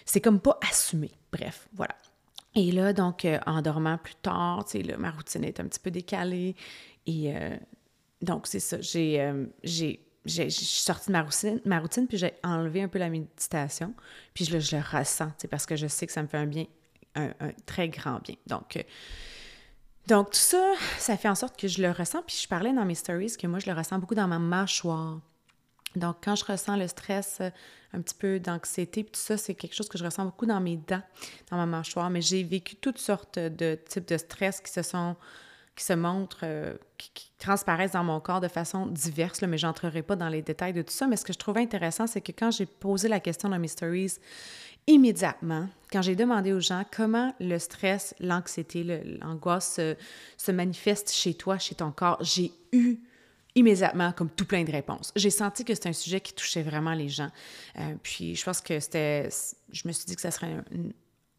C'est 0.04 0.20
comme 0.20 0.40
pas 0.40 0.58
assumé. 0.68 1.12
Bref, 1.30 1.68
voilà. 1.74 1.94
Et 2.54 2.72
là, 2.72 2.92
donc, 2.92 3.24
euh, 3.24 3.38
en 3.46 3.62
dormant 3.62 3.96
plus 3.98 4.16
tard, 4.16 4.64
tu 4.64 4.84
sais, 4.84 4.96
ma 4.96 5.10
routine 5.10 5.44
est 5.44 5.60
un 5.60 5.64
petit 5.64 5.80
peu 5.80 5.90
décalée. 5.92 6.56
Et 7.06 7.34
euh, 7.34 7.56
donc, 8.20 8.48
c'est 8.48 8.60
ça. 8.60 8.80
J'ai, 8.80 9.20
euh, 9.20 9.46
j'ai 9.62 10.04
j'ai 10.24 10.50
sorti 10.50 11.08
de 11.08 11.12
ma 11.12 11.22
routine, 11.22 11.60
ma 11.64 11.80
routine 11.80 12.06
puis 12.06 12.16
j'ai 12.16 12.34
enlevé 12.42 12.82
un 12.82 12.88
peu 12.88 12.98
la 12.98 13.10
méditation. 13.10 13.94
Puis 14.34 14.44
je, 14.44 14.58
je 14.58 14.76
le 14.76 14.82
ressens, 14.82 15.32
parce 15.50 15.66
que 15.66 15.76
je 15.76 15.86
sais 15.86 16.06
que 16.06 16.12
ça 16.12 16.22
me 16.22 16.28
fait 16.28 16.38
un 16.38 16.46
bien, 16.46 16.66
un, 17.14 17.32
très 17.66 17.88
grand 17.88 18.20
bien. 18.22 18.36
Donc, 18.46 18.76
euh, 18.76 18.82
donc, 20.06 20.30
tout 20.30 20.38
ça, 20.38 20.74
ça 20.98 21.16
fait 21.16 21.28
en 21.28 21.34
sorte 21.34 21.58
que 21.58 21.68
je 21.68 21.80
le 21.80 21.90
ressens. 21.90 22.22
Puis 22.26 22.40
je 22.42 22.48
parlais 22.48 22.72
dans 22.72 22.84
mes 22.84 22.94
stories 22.94 23.36
que 23.36 23.46
moi, 23.46 23.60
je 23.60 23.70
le 23.70 23.76
ressens 23.76 23.98
beaucoup 23.98 24.16
dans 24.16 24.26
ma 24.26 24.38
mâchoire. 24.38 25.20
Donc, 25.94 26.16
quand 26.24 26.34
je 26.34 26.44
ressens 26.44 26.76
le 26.76 26.88
stress, 26.88 27.38
euh, 27.40 27.50
un 27.92 28.00
petit 28.00 28.14
peu 28.14 28.40
d'anxiété, 28.40 29.04
puis 29.04 29.12
tout 29.12 29.20
ça, 29.20 29.36
c'est 29.36 29.54
quelque 29.54 29.74
chose 29.74 29.88
que 29.88 29.98
je 29.98 30.04
ressens 30.04 30.24
beaucoup 30.24 30.46
dans 30.46 30.60
mes 30.60 30.76
dents, 30.76 31.02
dans 31.50 31.56
ma 31.56 31.66
mâchoire. 31.66 32.10
Mais 32.10 32.22
j'ai 32.22 32.42
vécu 32.42 32.76
toutes 32.76 32.98
sortes 32.98 33.38
de 33.38 33.78
types 33.88 34.08
de 34.08 34.16
stress 34.16 34.60
qui 34.60 34.72
se 34.72 34.82
sont 34.82 35.16
qui 35.76 35.84
se 35.84 35.92
montrent, 35.92 36.40
euh, 36.44 36.76
qui, 36.98 37.30
transparaissent 37.38 37.92
dans 37.92 38.04
mon 38.04 38.20
corps 38.20 38.40
de 38.40 38.46
façon 38.46 38.86
diverse, 38.86 39.42
mais 39.42 39.58
j'entrerai 39.58 40.02
pas 40.02 40.14
dans 40.14 40.28
les 40.28 40.42
détails 40.42 40.72
de 40.72 40.82
tout 40.82 40.92
ça. 40.92 41.08
Mais 41.08 41.16
ce 41.16 41.24
que 41.24 41.32
je 41.32 41.38
trouvais 41.38 41.60
intéressant, 41.60 42.06
c'est 42.06 42.20
que 42.20 42.30
quand 42.30 42.52
j'ai 42.52 42.66
posé 42.66 43.08
la 43.08 43.18
question 43.18 43.48
dans 43.48 43.58
mes 43.58 43.66
stories, 43.66 44.14
immédiatement, 44.86 45.68
quand 45.90 46.02
j'ai 46.02 46.14
demandé 46.14 46.52
aux 46.52 46.60
gens 46.60 46.84
comment 46.94 47.34
le 47.40 47.58
stress, 47.58 48.14
l'anxiété, 48.20 48.84
l'angoisse 49.20 49.74
se, 49.74 49.96
se 50.36 50.52
manifeste 50.52 51.10
chez 51.10 51.34
toi, 51.34 51.58
chez 51.58 51.74
ton 51.74 51.90
corps, 51.90 52.18
j'ai 52.20 52.52
eu 52.70 53.00
immédiatement 53.54 54.12
comme 54.12 54.30
tout 54.30 54.46
plein 54.46 54.64
de 54.64 54.70
réponses. 54.70 55.12
J'ai 55.16 55.30
senti 55.30 55.64
que 55.64 55.74
c'était 55.74 55.88
un 55.88 55.94
sujet 55.94 56.20
qui 56.20 56.32
touchait 56.32 56.62
vraiment 56.62 56.94
les 56.94 57.08
gens. 57.08 57.30
Euh, 57.78 57.94
puis 58.02 58.34
je 58.34 58.44
pense 58.44 58.60
que 58.60 58.78
c'était... 58.80 59.28
Je 59.72 59.86
me 59.86 59.92
suis 59.92 60.06
dit 60.06 60.14
que 60.14 60.22
ça 60.22 60.30
serait 60.30 60.52
un, 60.52 60.64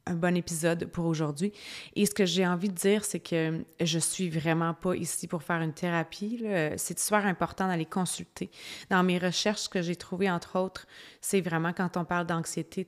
un 0.06 0.16
bon 0.16 0.36
épisode 0.36 0.86
pour 0.86 1.06
aujourd'hui. 1.06 1.54
Et 1.96 2.06
ce 2.06 2.14
que 2.14 2.26
j'ai 2.26 2.46
envie 2.46 2.70
de 2.70 2.76
dire, 2.76 3.06
c'est 3.06 3.20
que 3.20 3.64
je 3.80 4.00
suis 4.00 4.30
vraiment 4.30 4.74
pas 4.74 4.96
ici 4.96 5.28
pour 5.28 5.44
faire 5.44 5.62
une 5.62 5.74
thérapie. 5.74 6.44
C'est 6.78 7.00
super 7.00 7.26
important 7.26 7.68
d'aller 7.68 7.86
consulter. 7.86 8.52
Dans 8.90 9.04
mes 9.04 9.18
recherches, 9.18 9.62
ce 9.62 9.70
que 9.70 9.82
j'ai 9.82 9.96
trouvé, 9.96 10.30
entre 10.30 10.60
autres, 10.60 10.88
c'est 11.22 11.42
vraiment 11.42 11.74
quand 11.74 11.96
on 11.98 12.06
parle 12.06 12.28
d'anxiété, 12.28 12.86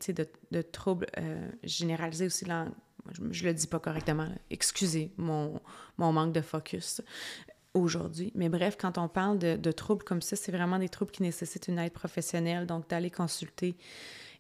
de, 0.51 0.61
troubles 0.61 1.07
euh, 1.17 1.49
généralisés 1.63 2.25
aussi. 2.25 2.45
Je, 3.11 3.21
ne 3.21 3.47
le 3.47 3.53
dis 3.53 3.67
pas 3.67 3.79
correctement. 3.79 4.27
Excusez 4.49 5.11
mon, 5.17 5.61
mon 5.97 6.11
manque 6.11 6.33
de 6.33 6.41
focus 6.41 7.01
aujourd'hui. 7.73 8.31
Mais 8.35 8.49
bref, 8.49 8.77
quand 8.79 8.97
on 8.97 9.07
parle 9.07 9.37
de 9.37 9.71
troubles 9.71 10.03
comme 10.03 10.21
ça, 10.21 10.35
c'est 10.35 10.51
vraiment 10.51 10.79
des 10.79 10.89
troubles 10.89 11.11
qui 11.11 11.23
nécessitent 11.23 11.67
une 11.67 11.77
aide 11.77 11.93
professionnelle. 11.93 12.65
Donc, 12.65 12.89
d'aller 12.89 13.11
consulter 13.11 13.77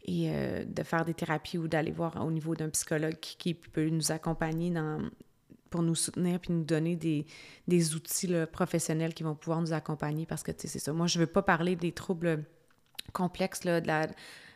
et 0.05 0.29
euh, 0.29 0.63
de 0.65 0.83
faire 0.83 1.03
des 1.03 1.15
thérapies 1.15 1.57
ou 1.57 1.67
d'aller 1.67 1.91
voir 1.91 2.23
au 2.23 2.31
niveau 2.31 2.55
d'un 2.55 2.69
psychologue 2.69 3.17
qui, 3.19 3.55
peut 3.55 3.89
nous 3.89 4.11
accompagner 4.11 4.71
pour 5.71 5.81
nous 5.81 5.95
soutenir 5.95 6.39
puis 6.39 6.53
nous 6.53 6.63
donner 6.63 6.95
des, 6.95 7.95
outils 7.95 8.31
professionnels 8.51 9.13
qui 9.13 9.23
vont 9.23 9.35
pouvoir 9.35 9.61
nous 9.61 9.73
accompagner 9.73 10.25
parce 10.27 10.43
que, 10.43 10.51
c'est 10.55 10.79
ça. 10.79 10.93
Moi, 10.93 11.07
je 11.07 11.17
ne 11.17 11.25
veux 11.25 11.31
pas 11.31 11.41
parler 11.41 11.75
des 11.75 11.91
troubles 11.91 12.43
complexes 13.13 13.63
là, 13.63 13.81
de, 13.81 13.87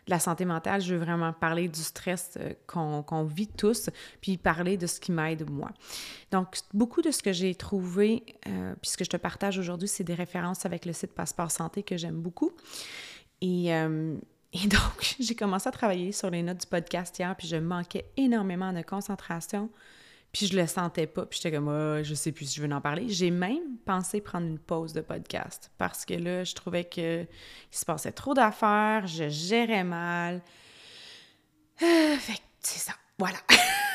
la, 0.08 0.20
santé 0.20 0.46
mentale, 0.46 0.82
je 0.82 0.94
veux 0.94 1.04
vraiment 1.04 1.34
parler 1.34 1.68
du 1.68 1.82
stress 1.82 2.38
euh, 2.38 2.54
qu'on 2.68 3.24
vit 3.24 3.48
tous, 3.48 3.90
puis 4.22 4.38
parler 4.38 4.78
de 4.78 4.86
ce 4.86 5.00
qui 5.00 5.12
m'aide 5.12 5.50
moi. 5.50 5.72
Donc, 6.32 6.58
beaucoup 6.74 7.02
de 7.02 7.10
ce 7.10 7.24
que 7.24 7.34
j'ai 7.34 7.56
trouvé, 7.56 8.24
euh, 8.48 8.76
puis 8.82 8.92
ce 8.92 8.98
que 8.98 9.04
je 9.04 9.10
te 9.10 9.18
partage 9.18 9.58
aujourd'hui, 9.58 9.88
c'est 9.88 10.04
des 10.04 10.16
références 10.16 10.66
avec 10.66 10.86
le 10.86 10.94
site 10.94 11.14
Passeport 11.14 11.52
Santé 11.52 11.82
que 11.82 11.98
j'aime 11.98 12.22
beaucoup. 12.22 12.52
Et 13.42 13.72
et 14.54 14.68
donc, 14.68 15.16
j'ai 15.20 15.36
commencé 15.36 15.68
à 15.68 15.72
travailler 15.72 16.12
sur 16.12 16.30
les 16.30 16.42
notes 16.42 16.62
du 16.62 16.68
podcast 16.68 17.18
hier, 17.20 17.36
puis 17.36 17.48
je 17.48 17.58
manquais 17.58 18.12
énormément 18.18 18.74
de 18.74 18.82
concentration, 18.82 19.70
puis 20.32 20.48
je 20.48 20.58
le 20.58 20.68
sentais 20.68 21.08
pas, 21.08 21.26
puis 21.26 21.40
j'étais 21.42 21.56
comme, 21.56 21.68
oh, 21.68 22.04
je 22.04 22.14
sais 22.14 22.32
plus 22.32 22.46
si 22.46 22.56
je 22.58 22.66
veux 22.66 22.74
en 22.74 22.82
parler. 22.82 23.10
J'ai 23.10 23.32
même 23.32 23.78
pensé 23.86 24.22
prendre 24.22 24.48
une 24.48 24.60
pause 24.60 24.94
de 24.94 25.02
podcast, 25.02 25.72
parce 25.78 26.06
que 26.06 26.14
là, 26.14 26.44
je 26.44 26.54
trouvais 26.56 26.86
qu'il 26.86 27.28
se 27.72 27.86
passait 27.86 28.12
trop 28.12 28.34
d'affaires, 28.34 29.08
je 29.08 29.30
gérais 29.30 29.84
mal. 29.84 30.42
Euh, 31.82 32.16
fait 32.18 32.42
c'est 32.62 32.80
ça, 32.80 32.94
voilà. 33.18 33.38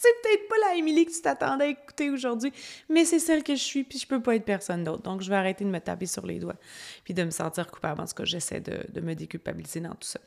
c'est 0.00 0.22
peut-être 0.22 0.48
pas 0.48 0.56
la 0.68 0.76
Émilie 0.76 1.04
que 1.04 1.12
tu 1.12 1.20
t'attendais 1.20 1.64
à 1.66 1.68
écouter 1.68 2.08
aujourd'hui, 2.08 2.54
mais 2.88 3.04
c'est 3.04 3.18
celle 3.18 3.42
que 3.42 3.54
je 3.54 3.62
suis, 3.62 3.84
puis 3.84 3.98
je 3.98 4.06
peux 4.06 4.22
pas 4.22 4.34
être 4.34 4.46
personne 4.46 4.82
d'autre. 4.82 5.02
Donc, 5.02 5.20
je 5.20 5.28
vais 5.28 5.36
arrêter 5.36 5.62
de 5.62 5.68
me 5.68 5.78
taper 5.78 6.06
sur 6.06 6.24
les 6.24 6.38
doigts, 6.38 6.56
puis 7.04 7.12
de 7.12 7.22
me 7.22 7.30
sentir 7.30 7.70
coupable. 7.70 8.00
En 8.00 8.06
tout 8.06 8.14
cas, 8.14 8.24
j'essaie 8.24 8.60
de, 8.60 9.00
me 9.00 9.12
déculpabiliser 9.14 9.80
dans 9.80 9.94
tout 9.94 10.08
ça. 10.08 10.20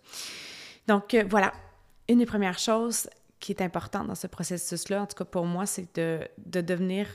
Donc, 0.88 1.16
euh, 1.16 1.24
voilà. 1.28 1.54
Une 2.08 2.20
des 2.20 2.26
premières 2.26 2.60
choses 2.60 3.10
qui 3.40 3.52
est 3.52 3.62
importante 3.62 4.08
dans 4.08 4.16
ce 4.16 4.28
processus-là, 4.28 5.02
en 5.02 5.08
tout 5.08 5.16
cas 5.16 5.26
pour 5.26 5.46
moi, 5.46 5.66
c'est 5.66 5.96
de, 5.96 6.20
de 6.38 6.62
devenir 6.62 7.08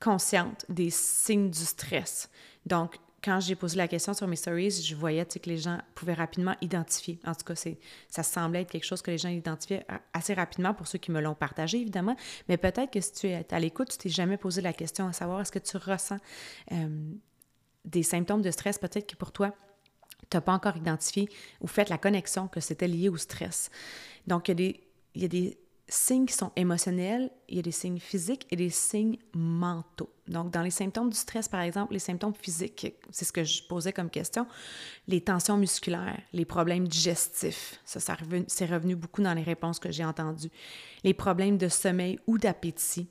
consciente 0.00 0.64
des 0.68 0.90
signes 0.90 1.50
du 1.50 1.64
stress. 1.64 2.28
Donc, 2.64 2.96
quand 3.26 3.40
j'ai 3.40 3.56
posé 3.56 3.76
la 3.76 3.88
question 3.88 4.14
sur 4.14 4.28
mes 4.28 4.36
stories, 4.36 4.70
je 4.70 4.94
voyais 4.94 5.26
que 5.26 5.50
les 5.50 5.58
gens 5.58 5.80
pouvaient 5.96 6.14
rapidement 6.14 6.54
identifier. 6.60 7.18
En 7.26 7.34
tout 7.34 7.44
cas, 7.44 7.60
ça 8.08 8.22
semblait 8.22 8.62
être 8.62 8.70
quelque 8.70 8.84
chose 8.84 9.02
que 9.02 9.10
les 9.10 9.18
gens 9.18 9.30
identifiaient 9.30 9.84
assez 10.12 10.32
rapidement 10.32 10.72
pour 10.74 10.86
ceux 10.86 11.00
qui 11.00 11.10
me 11.10 11.20
l'ont 11.20 11.34
partagé, 11.34 11.80
évidemment. 11.80 12.14
Mais 12.48 12.56
peut-être 12.56 12.92
que 12.92 13.00
si 13.00 13.12
tu 13.12 13.26
es 13.26 13.44
à 13.52 13.58
l'écoute, 13.58 13.88
tu 13.88 13.98
t'es 13.98 14.08
jamais 14.10 14.36
posé 14.36 14.60
la 14.60 14.72
question 14.72 15.08
à 15.08 15.12
savoir 15.12 15.40
est-ce 15.40 15.50
que 15.50 15.58
tu 15.58 15.76
ressens 15.76 16.18
euh, 16.70 17.12
des 17.84 18.04
symptômes 18.04 18.42
de 18.42 18.50
stress, 18.52 18.78
peut-être 18.78 19.10
que 19.10 19.16
pour 19.16 19.32
toi, 19.32 19.52
tu 20.30 20.36
n'as 20.36 20.40
pas 20.40 20.52
encore 20.52 20.76
identifié 20.76 21.28
ou 21.60 21.66
fait 21.66 21.88
la 21.88 21.98
connexion 21.98 22.46
que 22.46 22.60
c'était 22.60 22.86
lié 22.86 23.08
au 23.08 23.16
stress. 23.16 23.70
Donc, 24.28 24.46
il 24.46 24.50
y 24.50 24.52
a 24.52 24.54
des, 24.54 24.80
il 25.16 25.22
y 25.22 25.24
a 25.24 25.28
des 25.28 25.58
signes 25.88 26.26
qui 26.26 26.34
sont 26.34 26.50
émotionnels, 26.56 27.30
il 27.48 27.56
y 27.56 27.58
a 27.60 27.62
des 27.62 27.70
signes 27.70 28.00
physiques 28.00 28.46
et 28.50 28.56
des 28.56 28.70
signes 28.70 29.18
mentaux. 29.34 30.10
Donc, 30.26 30.50
dans 30.50 30.62
les 30.62 30.70
symptômes 30.70 31.10
du 31.10 31.16
stress, 31.16 31.48
par 31.48 31.60
exemple, 31.60 31.92
les 31.92 32.00
symptômes 32.00 32.34
physiques, 32.34 32.94
c'est 33.10 33.24
ce 33.24 33.32
que 33.32 33.44
je 33.44 33.62
posais 33.62 33.92
comme 33.92 34.10
question, 34.10 34.46
les 35.06 35.20
tensions 35.20 35.56
musculaires, 35.56 36.20
les 36.32 36.44
problèmes 36.44 36.88
digestifs, 36.88 37.80
ça, 37.84 38.00
ça 38.00 38.16
c'est 38.48 38.66
revenu 38.66 38.96
beaucoup 38.96 39.22
dans 39.22 39.34
les 39.34 39.44
réponses 39.44 39.78
que 39.78 39.92
j'ai 39.92 40.04
entendues, 40.04 40.50
les 41.04 41.14
problèmes 41.14 41.56
de 41.56 41.68
sommeil 41.68 42.18
ou 42.26 42.38
d'appétit, 42.38 43.08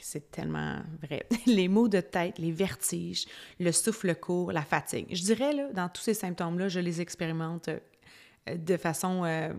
c'est 0.00 0.30
tellement 0.30 0.78
vrai. 1.02 1.26
Les 1.46 1.68
maux 1.68 1.88
de 1.88 2.00
tête, 2.00 2.38
les 2.38 2.52
vertiges, 2.52 3.26
le 3.60 3.70
souffle 3.70 4.14
court, 4.14 4.50
la 4.50 4.62
fatigue. 4.62 5.14
Je 5.14 5.22
dirais, 5.22 5.52
là, 5.52 5.70
dans 5.74 5.90
tous 5.90 6.00
ces 6.00 6.14
symptômes-là, 6.14 6.68
je 6.68 6.80
les 6.80 7.02
expérimente 7.02 7.68
euh, 7.68 8.56
de 8.56 8.78
façon... 8.78 9.24
Euh, 9.26 9.52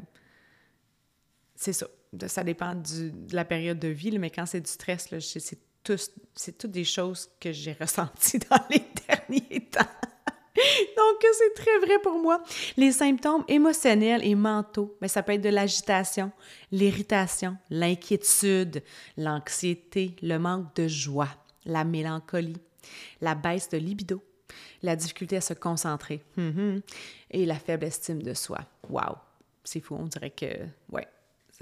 c'est 1.56 1.74
ça 1.74 1.86
ça 2.28 2.44
dépend 2.44 2.76
de 2.76 3.12
la 3.32 3.46
période 3.46 3.80
de 3.80 3.88
vie, 3.88 4.18
mais 4.18 4.30
quand 4.30 4.46
c'est 4.46 4.62
du 4.62 4.70
stress, 4.70 5.10
c'est 5.20 6.58
toutes 6.58 6.72
des 6.72 6.84
choses 6.84 7.30
que 7.40 7.52
j'ai 7.52 7.74
ressenties 7.80 8.40
dans 8.40 8.64
les 8.70 8.84
derniers 9.08 9.66
temps. 9.70 9.86
Donc, 10.98 11.26
c'est 11.34 11.54
très 11.54 11.80
vrai 11.80 12.00
pour 12.02 12.20
moi. 12.20 12.44
Les 12.76 12.92
symptômes 12.92 13.46
émotionnels 13.48 14.26
et 14.26 14.36
mentaux, 14.36 14.98
mais 15.02 15.08
ça 15.08 15.24
peut 15.24 15.34
être 15.34 15.42
de 15.42 15.50
l'agitation, 15.50 16.32
l'irritation, 16.72 17.58
l'inquiétude, 17.70 18.84
l'anxiété, 19.16 20.16
le 20.22 20.38
manque 20.38 20.76
de 20.76 20.88
joie, 20.88 21.30
la 21.66 21.86
mélancolie, 21.86 22.58
la 23.22 23.36
baisse 23.36 23.70
de 23.70 23.78
libido, 23.78 24.22
la 24.82 24.96
difficulté 24.96 25.38
à 25.38 25.42
se 25.42 25.54
concentrer 25.54 26.24
hum, 26.38 26.54
hum, 26.58 26.82
et 27.32 27.46
la 27.46 27.56
faible 27.56 27.86
estime 27.86 28.22
de 28.22 28.34
soi. 28.34 28.60
Wow! 28.90 29.16
C'est 29.64 29.82
fou, 29.82 29.96
on 30.00 30.08
dirait 30.08 30.32
que, 30.32 30.48
ouais, 30.92 31.08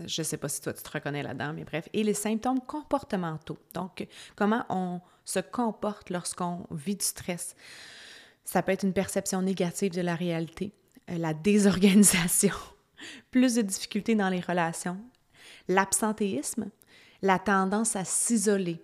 je 0.06 0.22
ne 0.22 0.24
sais 0.24 0.38
pas 0.38 0.50
si 0.50 0.62
toi 0.62 0.74
tu 0.74 0.84
te 0.84 0.92
reconnais 0.92 1.24
là-dedans, 1.24 1.54
mais 1.54 1.64
bref. 1.64 1.90
Et 1.94 2.04
les 2.04 2.14
symptômes 2.14 2.62
comportementaux. 2.62 3.58
Donc, 3.74 4.08
comment 4.36 4.66
on 4.70 5.02
se 5.28 5.40
comporte 5.40 6.10
lorsqu'on 6.10 6.66
vit 6.72 6.96
du 6.96 7.06
stress. 7.06 7.56
Ça 8.46 8.64
peut 8.64 8.72
être 8.72 8.84
une 8.84 8.94
perception 8.94 9.42
négative 9.42 9.92
de 9.92 10.02
la 10.02 10.16
réalité, 10.16 10.74
euh, 11.12 11.18
la 11.18 11.34
désorganisation, 11.34 12.56
plus 13.32 13.56
de 13.56 13.62
difficultés 13.62 14.16
dans 14.16 14.30
les 14.30 14.40
relations, 14.40 14.98
l'absentéisme, 15.68 16.70
la 17.22 17.40
tendance 17.40 17.98
à 17.98 18.06
s'isoler, 18.06 18.82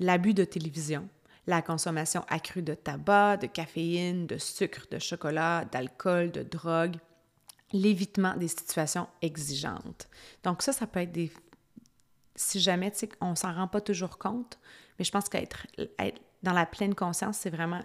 l'abus 0.00 0.34
de 0.34 0.44
télévision, 0.44 1.08
la 1.46 1.62
consommation 1.62 2.24
accrue 2.28 2.62
de 2.62 2.74
tabac, 2.74 3.36
de 3.36 3.46
caféine, 3.46 4.26
de 4.26 4.38
sucre, 4.38 4.86
de 4.90 4.98
chocolat, 4.98 5.64
d'alcool, 5.70 6.32
de 6.32 6.42
drogue, 6.42 6.96
l'évitement 7.72 8.34
des 8.36 8.48
situations 8.48 9.08
exigeantes. 9.22 10.08
Donc 10.42 10.62
ça, 10.62 10.72
ça 10.72 10.86
peut 10.86 11.00
être 11.00 11.12
des... 11.12 11.30
Si 12.34 12.60
jamais, 12.60 12.90
tu 12.90 12.98
sais, 12.98 13.08
on 13.20 13.34
s'en 13.34 13.52
rend 13.54 13.68
pas 13.68 13.80
toujours 13.80 14.18
compte, 14.18 14.58
mais 14.98 15.04
je 15.04 15.10
pense 15.10 15.28
qu'être 15.28 15.66
être 15.98 16.20
dans 16.42 16.52
la 16.52 16.66
pleine 16.66 16.94
conscience, 16.94 17.38
c'est 17.38 17.50
vraiment... 17.50 17.80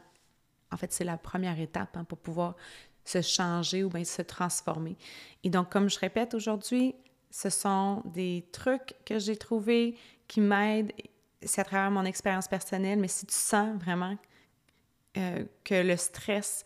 En 0.71 0.77
fait, 0.77 0.91
c'est 0.91 1.03
la 1.03 1.17
première 1.17 1.59
étape 1.59 1.95
hein, 1.97 2.03
pour 2.03 2.17
pouvoir 2.17 2.55
se 3.03 3.21
changer 3.21 3.83
ou 3.83 3.89
bien 3.89 4.03
se 4.03 4.21
transformer. 4.21 4.97
Et 5.43 5.49
donc, 5.49 5.69
comme 5.69 5.89
je 5.89 5.99
répète 5.99 6.33
aujourd'hui, 6.33 6.95
ce 7.29 7.49
sont 7.49 8.01
des 8.05 8.47
trucs 8.51 8.95
que 9.05 9.19
j'ai 9.19 9.37
trouvés 9.37 9.95
qui 10.27 10.41
m'aident. 10.41 10.91
C'est 11.43 11.61
à 11.61 11.63
travers 11.65 11.91
mon 11.91 12.05
expérience 12.05 12.47
personnelle, 12.47 12.99
mais 12.99 13.07
si 13.07 13.25
tu 13.25 13.35
sens 13.35 13.77
vraiment 13.79 14.17
euh, 15.17 15.45
que 15.63 15.75
le 15.75 15.95
stress 15.97 16.65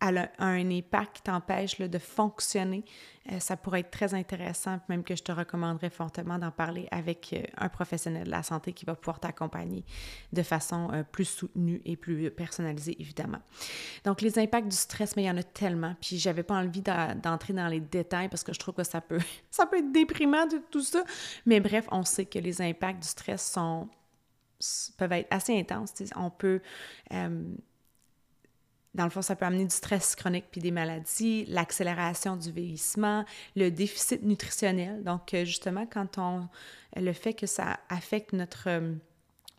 un 0.00 0.70
impact 0.70 1.16
qui 1.16 1.22
t'empêche 1.22 1.78
de 1.78 1.98
fonctionner, 1.98 2.84
euh, 3.30 3.38
ça 3.38 3.56
pourrait 3.56 3.80
être 3.80 3.90
très 3.90 4.14
intéressant, 4.14 4.80
même 4.88 5.04
que 5.04 5.14
je 5.14 5.22
te 5.22 5.30
recommanderais 5.30 5.90
fortement 5.90 6.38
d'en 6.38 6.50
parler 6.50 6.88
avec 6.90 7.32
euh, 7.32 7.42
un 7.58 7.68
professionnel 7.68 8.24
de 8.24 8.30
la 8.30 8.42
santé 8.42 8.72
qui 8.72 8.86
va 8.86 8.94
pouvoir 8.94 9.20
t'accompagner 9.20 9.84
de 10.32 10.42
façon 10.42 10.90
euh, 10.92 11.02
plus 11.02 11.26
soutenue 11.26 11.82
et 11.84 11.96
plus 11.96 12.30
personnalisée, 12.30 12.96
évidemment. 12.98 13.40
Donc, 14.04 14.22
les 14.22 14.38
impacts 14.38 14.68
du 14.68 14.76
stress, 14.76 15.16
mais 15.16 15.24
il 15.24 15.26
y 15.26 15.30
en 15.30 15.36
a 15.36 15.42
tellement, 15.42 15.94
puis 16.00 16.18
j'avais 16.18 16.42
pas 16.42 16.54
envie 16.54 16.82
d'entrer 16.82 17.52
dans 17.52 17.68
les 17.68 17.80
détails 17.80 18.28
parce 18.28 18.42
que 18.42 18.54
je 18.54 18.58
trouve 18.58 18.74
que 18.74 18.84
ça 18.84 19.00
peut, 19.00 19.20
ça 19.50 19.66
peut 19.66 19.78
être 19.78 19.92
déprimant 19.92 20.46
de 20.46 20.60
tout 20.70 20.82
ça. 20.82 21.04
Mais 21.44 21.60
bref, 21.60 21.86
on 21.90 22.04
sait 22.04 22.24
que 22.24 22.38
les 22.38 22.62
impacts 22.62 23.02
du 23.02 23.08
stress 23.08 23.52
sont 23.52 23.88
peuvent 24.98 25.12
être 25.12 25.28
assez 25.30 25.58
intenses. 25.58 25.94
On 26.16 26.30
peut 26.30 26.60
dans 28.94 29.04
le 29.04 29.10
fond, 29.10 29.22
ça 29.22 29.36
peut 29.36 29.44
amener 29.44 29.64
du 29.64 29.74
stress 29.74 30.16
chronique 30.16 30.46
puis 30.50 30.60
des 30.60 30.72
maladies, 30.72 31.44
l'accélération 31.46 32.36
du 32.36 32.50
vieillissement, 32.50 33.24
le 33.54 33.70
déficit 33.70 34.22
nutritionnel. 34.22 35.02
Donc, 35.04 35.34
euh, 35.34 35.44
justement, 35.44 35.86
quand 35.86 36.18
on. 36.18 36.48
Le 36.96 37.12
fait 37.12 37.34
que 37.34 37.46
ça 37.46 37.78
affecte 37.88 38.32
notre. 38.32 38.68
Euh, 38.68 38.94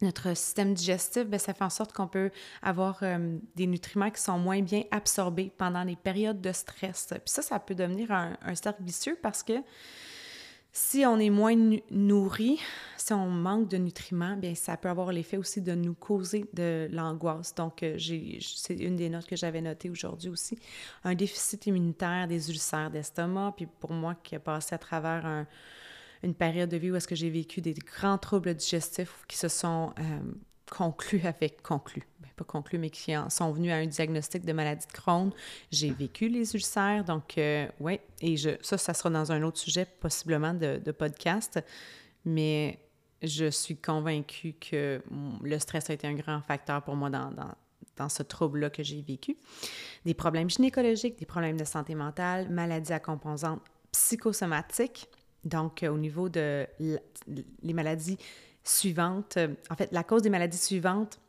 notre 0.03 0.35
système 0.35 0.73
digestif, 0.73 1.27
bien, 1.27 1.37
ça 1.37 1.53
fait 1.53 1.63
en 1.63 1.69
sorte 1.69 1.93
qu'on 1.93 2.07
peut 2.07 2.31
avoir 2.63 2.97
euh, 3.03 3.37
des 3.55 3.67
nutriments 3.67 4.09
qui 4.09 4.19
sont 4.19 4.39
moins 4.39 4.59
bien 4.63 4.81
absorbés 4.89 5.51
pendant 5.55 5.83
les 5.83 5.95
périodes 5.95 6.41
de 6.41 6.51
stress. 6.51 7.09
Puis 7.11 7.21
ça, 7.25 7.43
ça 7.43 7.59
peut 7.59 7.75
devenir 7.75 8.11
un, 8.11 8.35
un 8.41 8.55
cercle 8.55 8.81
vicieux 8.81 9.15
parce 9.21 9.43
que 9.43 9.53
si 10.71 11.05
on 11.05 11.19
est 11.19 11.29
moins 11.29 11.55
nourri, 11.89 12.59
si 12.97 13.13
on 13.13 13.29
manque 13.29 13.67
de 13.69 13.77
nutriments, 13.77 14.37
bien 14.37 14.55
ça 14.55 14.77
peut 14.77 14.89
avoir 14.89 15.11
l'effet 15.11 15.37
aussi 15.37 15.61
de 15.61 15.73
nous 15.73 15.93
causer 15.93 16.45
de 16.53 16.87
l'angoisse. 16.91 17.53
Donc, 17.55 17.83
euh, 17.83 17.97
c'est 17.99 18.75
une 18.75 18.95
des 18.95 19.09
notes 19.09 19.27
que 19.27 19.35
j'avais 19.35 19.61
notées 19.61 19.89
aujourd'hui 19.89 20.29
aussi. 20.29 20.57
Un 21.03 21.15
déficit 21.15 21.67
immunitaire, 21.67 22.27
des 22.27 22.49
ulcères 22.49 22.89
d'estomac, 22.89 23.53
puis 23.57 23.67
pour 23.79 23.91
moi 23.91 24.15
qui 24.15 24.35
ai 24.35 24.39
passé 24.39 24.75
à 24.75 24.77
travers 24.77 25.45
une 26.23 26.33
période 26.33 26.69
de 26.69 26.77
vie 26.77 26.91
où 26.91 26.95
est-ce 26.95 27.07
que 27.07 27.15
j'ai 27.15 27.29
vécu 27.29 27.61
des 27.61 27.73
grands 27.73 28.17
troubles 28.17 28.53
digestifs 28.53 29.25
qui 29.27 29.37
se 29.37 29.47
sont 29.47 29.93
euh, 29.99 30.19
conclus 30.71 31.21
avec 31.27 31.61
conclus 31.61 32.07
conclu, 32.43 32.77
mais 32.77 32.89
qui 32.89 33.13
sont 33.29 33.51
venus 33.51 33.71
à 33.71 33.75
un 33.75 33.85
diagnostic 33.85 34.45
de 34.45 34.53
maladie 34.53 34.85
de 34.85 34.91
Crohn. 34.91 35.31
J'ai 35.71 35.91
vécu 35.91 36.27
les 36.27 36.53
ulcères, 36.53 37.03
donc 37.03 37.37
euh, 37.37 37.67
oui, 37.79 37.99
et 38.21 38.35
ça, 38.61 38.77
ça 38.77 38.93
sera 38.93 39.09
dans 39.09 39.31
un 39.31 39.41
autre 39.43 39.57
sujet, 39.57 39.85
possiblement 39.85 40.53
de, 40.53 40.91
podcast, 40.91 41.63
mais 42.25 42.79
je 43.21 43.49
suis 43.49 43.77
convaincue 43.77 44.53
que 44.53 45.01
le 45.41 45.59
stress 45.59 45.89
a 45.89 45.93
été 45.93 46.07
un 46.07 46.13
grand 46.13 46.41
facteur 46.41 46.83
pour 46.83 46.95
moi 46.95 47.09
dans 47.09 48.09
ce 48.09 48.23
trouble-là 48.23 48.69
que 48.69 48.83
j'ai 48.83 49.01
vécu. 49.01 49.37
Des 50.05 50.13
problèmes 50.13 50.49
gynécologiques, 50.49 51.17
des 51.17 51.25
problèmes 51.25 51.57
de 51.57 51.63
santé 51.63 51.95
mentale, 51.95 52.49
maladies 52.49 52.93
à 52.93 52.99
composantes 52.99 53.61
psychosomatiques, 53.91 55.07
donc 55.43 55.83
euh, 55.83 55.89
au 55.89 55.97
niveau 55.97 56.29
de 56.29 56.67
les 56.79 57.73
maladies 57.73 58.17
suivantes, 58.63 59.37
en 59.69 59.75
fait, 59.75 59.91
la 59.91 60.03
cause 60.03 60.21
des 60.21 60.29
maladies 60.29 60.57
suivantes 60.57 61.19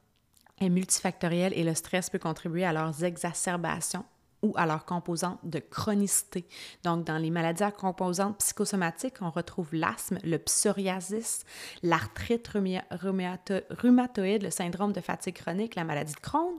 est 0.60 0.68
multifactoriel 0.68 1.52
et 1.54 1.64
le 1.64 1.74
stress 1.74 2.10
peut 2.10 2.18
contribuer 2.18 2.64
à 2.64 2.72
leurs 2.72 3.04
exacerbations 3.04 4.04
ou 4.42 4.52
à 4.56 4.66
leurs 4.66 4.84
composantes 4.84 5.38
de 5.44 5.60
chronicité. 5.60 6.44
Donc, 6.82 7.04
dans 7.06 7.16
les 7.16 7.30
maladies 7.30 7.62
à 7.62 7.70
composantes 7.70 8.38
psychosomatiques, 8.38 9.22
on 9.22 9.30
retrouve 9.30 9.68
l'asthme, 9.72 10.18
le 10.24 10.36
psoriasis, 10.36 11.44
l'arthrite 11.82 12.48
rhumatoïde, 12.48 14.42
le 14.42 14.50
syndrome 14.50 14.92
de 14.92 15.00
fatigue 15.00 15.36
chronique, 15.36 15.76
la 15.76 15.84
maladie 15.84 16.14
de 16.14 16.20
Crohn, 16.20 16.56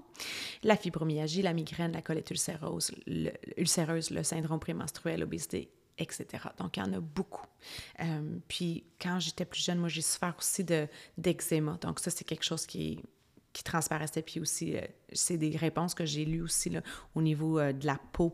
la 0.64 0.78
fibromyalgie, 0.78 1.42
la 1.42 1.54
migraine, 1.54 1.92
la 1.92 2.02
colite 2.02 2.32
ulcéreuse, 2.32 2.92
le, 3.06 3.32
ulcéreuse, 3.58 4.12
le 4.12 4.24
syndrome 4.24 4.60
prémenstruel, 4.60 5.20
l'obésité, 5.20 5.70
etc. 5.98 6.26
Donc, 6.58 6.78
il 6.78 6.82
y 6.82 6.84
en 6.84 6.94
a 6.94 7.00
beaucoup. 7.00 7.46
Euh, 8.00 8.38
puis, 8.48 8.86
quand 9.02 9.20
j'étais 9.20 9.46
plus 9.46 9.64
jeune, 9.64 9.80
moi, 9.80 9.90
j'ai 9.90 10.02
souffert 10.02 10.36
aussi 10.38 10.66
d'eczéma. 11.18 11.78
Donc, 11.82 12.00
ça, 12.00 12.12
c'est 12.12 12.24
quelque 12.24 12.46
chose 12.46 12.66
qui 12.66 13.04
qui 13.54 13.64
transparaissait. 13.64 14.24
Puis 14.24 14.40
aussi, 14.40 14.76
euh, 14.76 14.82
c'est 15.12 15.38
des 15.38 15.56
réponses 15.56 15.94
que 15.94 16.06
j'ai 16.06 16.26
lues 16.26 16.42
aussi 16.42 16.72
là, 16.72 16.82
au 17.14 17.22
niveau 17.22 17.60
euh, 17.60 17.72
de 17.72 17.86
la 17.86 18.00
peau, 18.12 18.34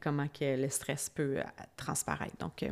comment 0.00 0.26
que 0.28 0.56
le 0.56 0.70
stress 0.70 1.10
peut 1.10 1.42
transparaître. 1.76 2.36
Donc, 2.38 2.64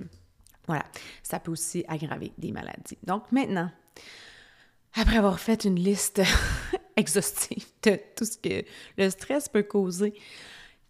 Voilà, 0.67 0.85
ça 1.23 1.39
peut 1.39 1.53
aussi 1.53 1.85
aggraver 1.89 2.33
des 2.39 2.51
maladies. 2.51 2.97
Donc 3.03 3.31
maintenant, 3.31 3.71
après 4.95 5.17
avoir 5.17 5.39
fait 5.39 5.65
une 5.65 5.77
liste 5.77 6.23
exhaustive 6.97 7.67
de 7.83 7.99
tout 8.17 8.25
ce 8.25 8.39
que 8.39 8.65
le 8.97 9.11
stress 9.11 9.49
peut 9.49 9.62
causer, 9.62 10.15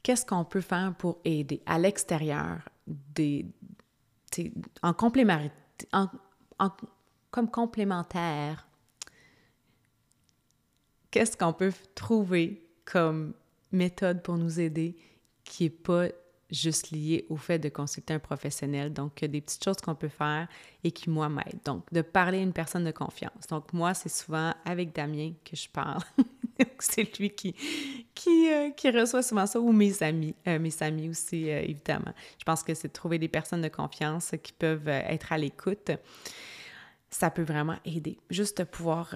qu'est-ce 0.02 0.26
qu'on 0.26 0.44
peut 0.44 0.60
faire 0.60 0.94
pour 0.96 1.20
aider 1.24 1.62
à 1.66 1.78
l'extérieur 1.78 2.68
des, 2.86 3.46
en 4.82 4.92
complémentarité, 4.92 5.54
en, 5.92 6.08
comme 7.30 7.50
complémentaire? 7.50 8.68
Qu'est-ce 11.10 11.36
qu'on 11.36 11.52
peut 11.52 11.72
trouver 11.94 12.66
comme 12.84 13.34
méthode 13.70 14.22
pour 14.22 14.36
nous 14.36 14.60
aider 14.60 14.96
qui 15.44 15.64
n'est 15.64 15.70
pas 15.70 16.08
juste 16.52 16.90
lié 16.90 17.26
au 17.30 17.36
fait 17.36 17.58
de 17.58 17.68
consulter 17.68 18.14
un 18.14 18.18
professionnel. 18.18 18.92
Donc, 18.92 19.24
des 19.24 19.40
petites 19.40 19.64
choses 19.64 19.78
qu'on 19.78 19.94
peut 19.94 20.08
faire 20.08 20.46
et 20.84 20.92
qui, 20.92 21.10
moi, 21.10 21.28
m'aident. 21.28 21.60
Donc, 21.64 21.84
de 21.92 22.02
parler 22.02 22.38
à 22.38 22.42
une 22.42 22.52
personne 22.52 22.84
de 22.84 22.90
confiance. 22.90 23.46
Donc, 23.48 23.72
moi, 23.72 23.94
c'est 23.94 24.10
souvent 24.10 24.54
avec 24.64 24.94
Damien 24.94 25.32
que 25.44 25.56
je 25.56 25.68
parle. 25.68 26.02
c'est 26.78 27.18
lui 27.18 27.30
qui, 27.30 27.54
qui, 28.14 28.50
euh, 28.50 28.70
qui, 28.70 28.90
reçoit 28.90 29.22
souvent 29.22 29.46
ça, 29.46 29.60
ou 29.60 29.72
mes 29.72 30.02
amis, 30.02 30.34
euh, 30.46 30.58
mes 30.58 30.82
amis 30.82 31.08
aussi, 31.08 31.50
euh, 31.50 31.60
évidemment. 31.62 32.12
Je 32.38 32.44
pense 32.44 32.62
que 32.62 32.74
c'est 32.74 32.88
de 32.88 32.92
trouver 32.92 33.18
des 33.18 33.28
personnes 33.28 33.62
de 33.62 33.68
confiance 33.68 34.32
qui 34.42 34.52
peuvent 34.52 34.88
être 34.88 35.32
à 35.32 35.38
l'écoute. 35.38 35.90
Ça 37.10 37.30
peut 37.30 37.42
vraiment 37.42 37.76
aider. 37.84 38.18
Juste 38.30 38.64
pouvoir 38.64 39.14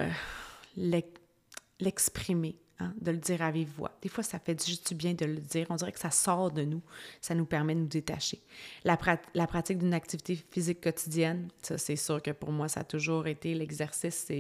l'exprimer 1.79 2.57
Hein, 2.79 2.93
de 3.01 3.11
le 3.11 3.17
dire 3.17 3.41
à 3.41 3.51
vive 3.51 3.71
voix. 3.75 3.97
Des 4.03 4.11
fois, 4.11 4.23
ça 4.23 4.39
fait 4.39 4.67
juste 4.67 4.89
du 4.89 4.95
bien 4.95 5.15
de 5.15 5.25
le 5.25 5.39
dire. 5.39 5.67
On 5.71 5.77
dirait 5.77 5.93
que 5.93 5.99
ça 5.99 6.11
sort 6.11 6.51
de 6.51 6.63
nous. 6.63 6.83
Ça 7.23 7.35
nous 7.35 7.47
permet 7.47 7.75
de 7.75 7.81
nous 7.81 7.87
détacher. 7.87 8.43
La, 8.85 8.99
pratique 8.99 9.79
d'une 9.79 9.95
activité 9.95 10.37
physique 10.37 10.83
quotidienne, 10.83 11.49
ça, 11.63 11.79
c'est 11.79 11.97
sûr 11.97 12.21
que 12.21 12.33
pour 12.33 12.53
moi, 12.53 12.69
ça 12.69 12.81
a 12.81 12.85
toujours 12.85 13.29
été 13.29 13.55
l'exercice. 13.55 14.31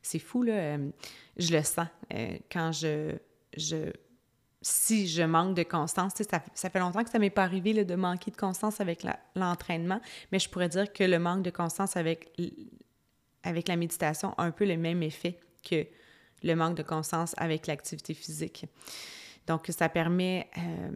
C'est 0.00 0.18
fou, 0.18 0.44
là. 0.44 0.54
Euh, 0.54 0.90
je 1.36 1.54
le 1.54 1.62
sens. 1.62 1.86
Euh, 2.14 2.38
quand 2.50 2.72
je. 2.72 3.16
Si 4.62 5.06
je 5.06 5.22
manque 5.22 5.54
de 5.54 5.62
constance, 5.62 6.14
ça, 6.54 6.70
fait 6.70 6.78
longtemps 6.78 7.04
que 7.04 7.10
ça 7.10 7.18
m'est 7.18 7.28
pas 7.28 7.42
arrivé 7.42 7.84
de 7.84 7.94
manquer 7.96 8.30
de 8.30 8.36
constance 8.36 8.80
avec 8.80 9.04
l'entraînement, 9.36 10.00
mais 10.32 10.38
je 10.38 10.48
pourrais 10.48 10.70
dire 10.70 10.90
que 10.90 11.04
le 11.04 11.18
manque 11.18 11.42
de 11.42 11.50
constance 11.50 11.98
avec, 11.98 12.32
avec 13.42 13.68
la 13.68 13.76
méditation 13.76 14.32
a 14.38 14.44
un 14.44 14.52
peu 14.52 14.64
le 14.64 14.78
même 14.78 15.02
effet 15.02 15.38
que 15.62 15.86
le 16.44 16.54
manque 16.54 16.76
de 16.76 16.82
conscience 16.82 17.34
avec 17.38 17.66
l'activité 17.66 18.14
physique. 18.14 18.66
Donc, 19.46 19.70
ça 19.76 19.88
permet, 19.88 20.48
euh, 20.58 20.90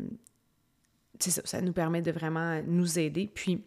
ça 1.18 1.60
nous 1.60 1.72
permet 1.72 2.02
de 2.02 2.12
vraiment 2.12 2.62
nous 2.66 2.98
aider. 2.98 3.26
Puis, 3.26 3.64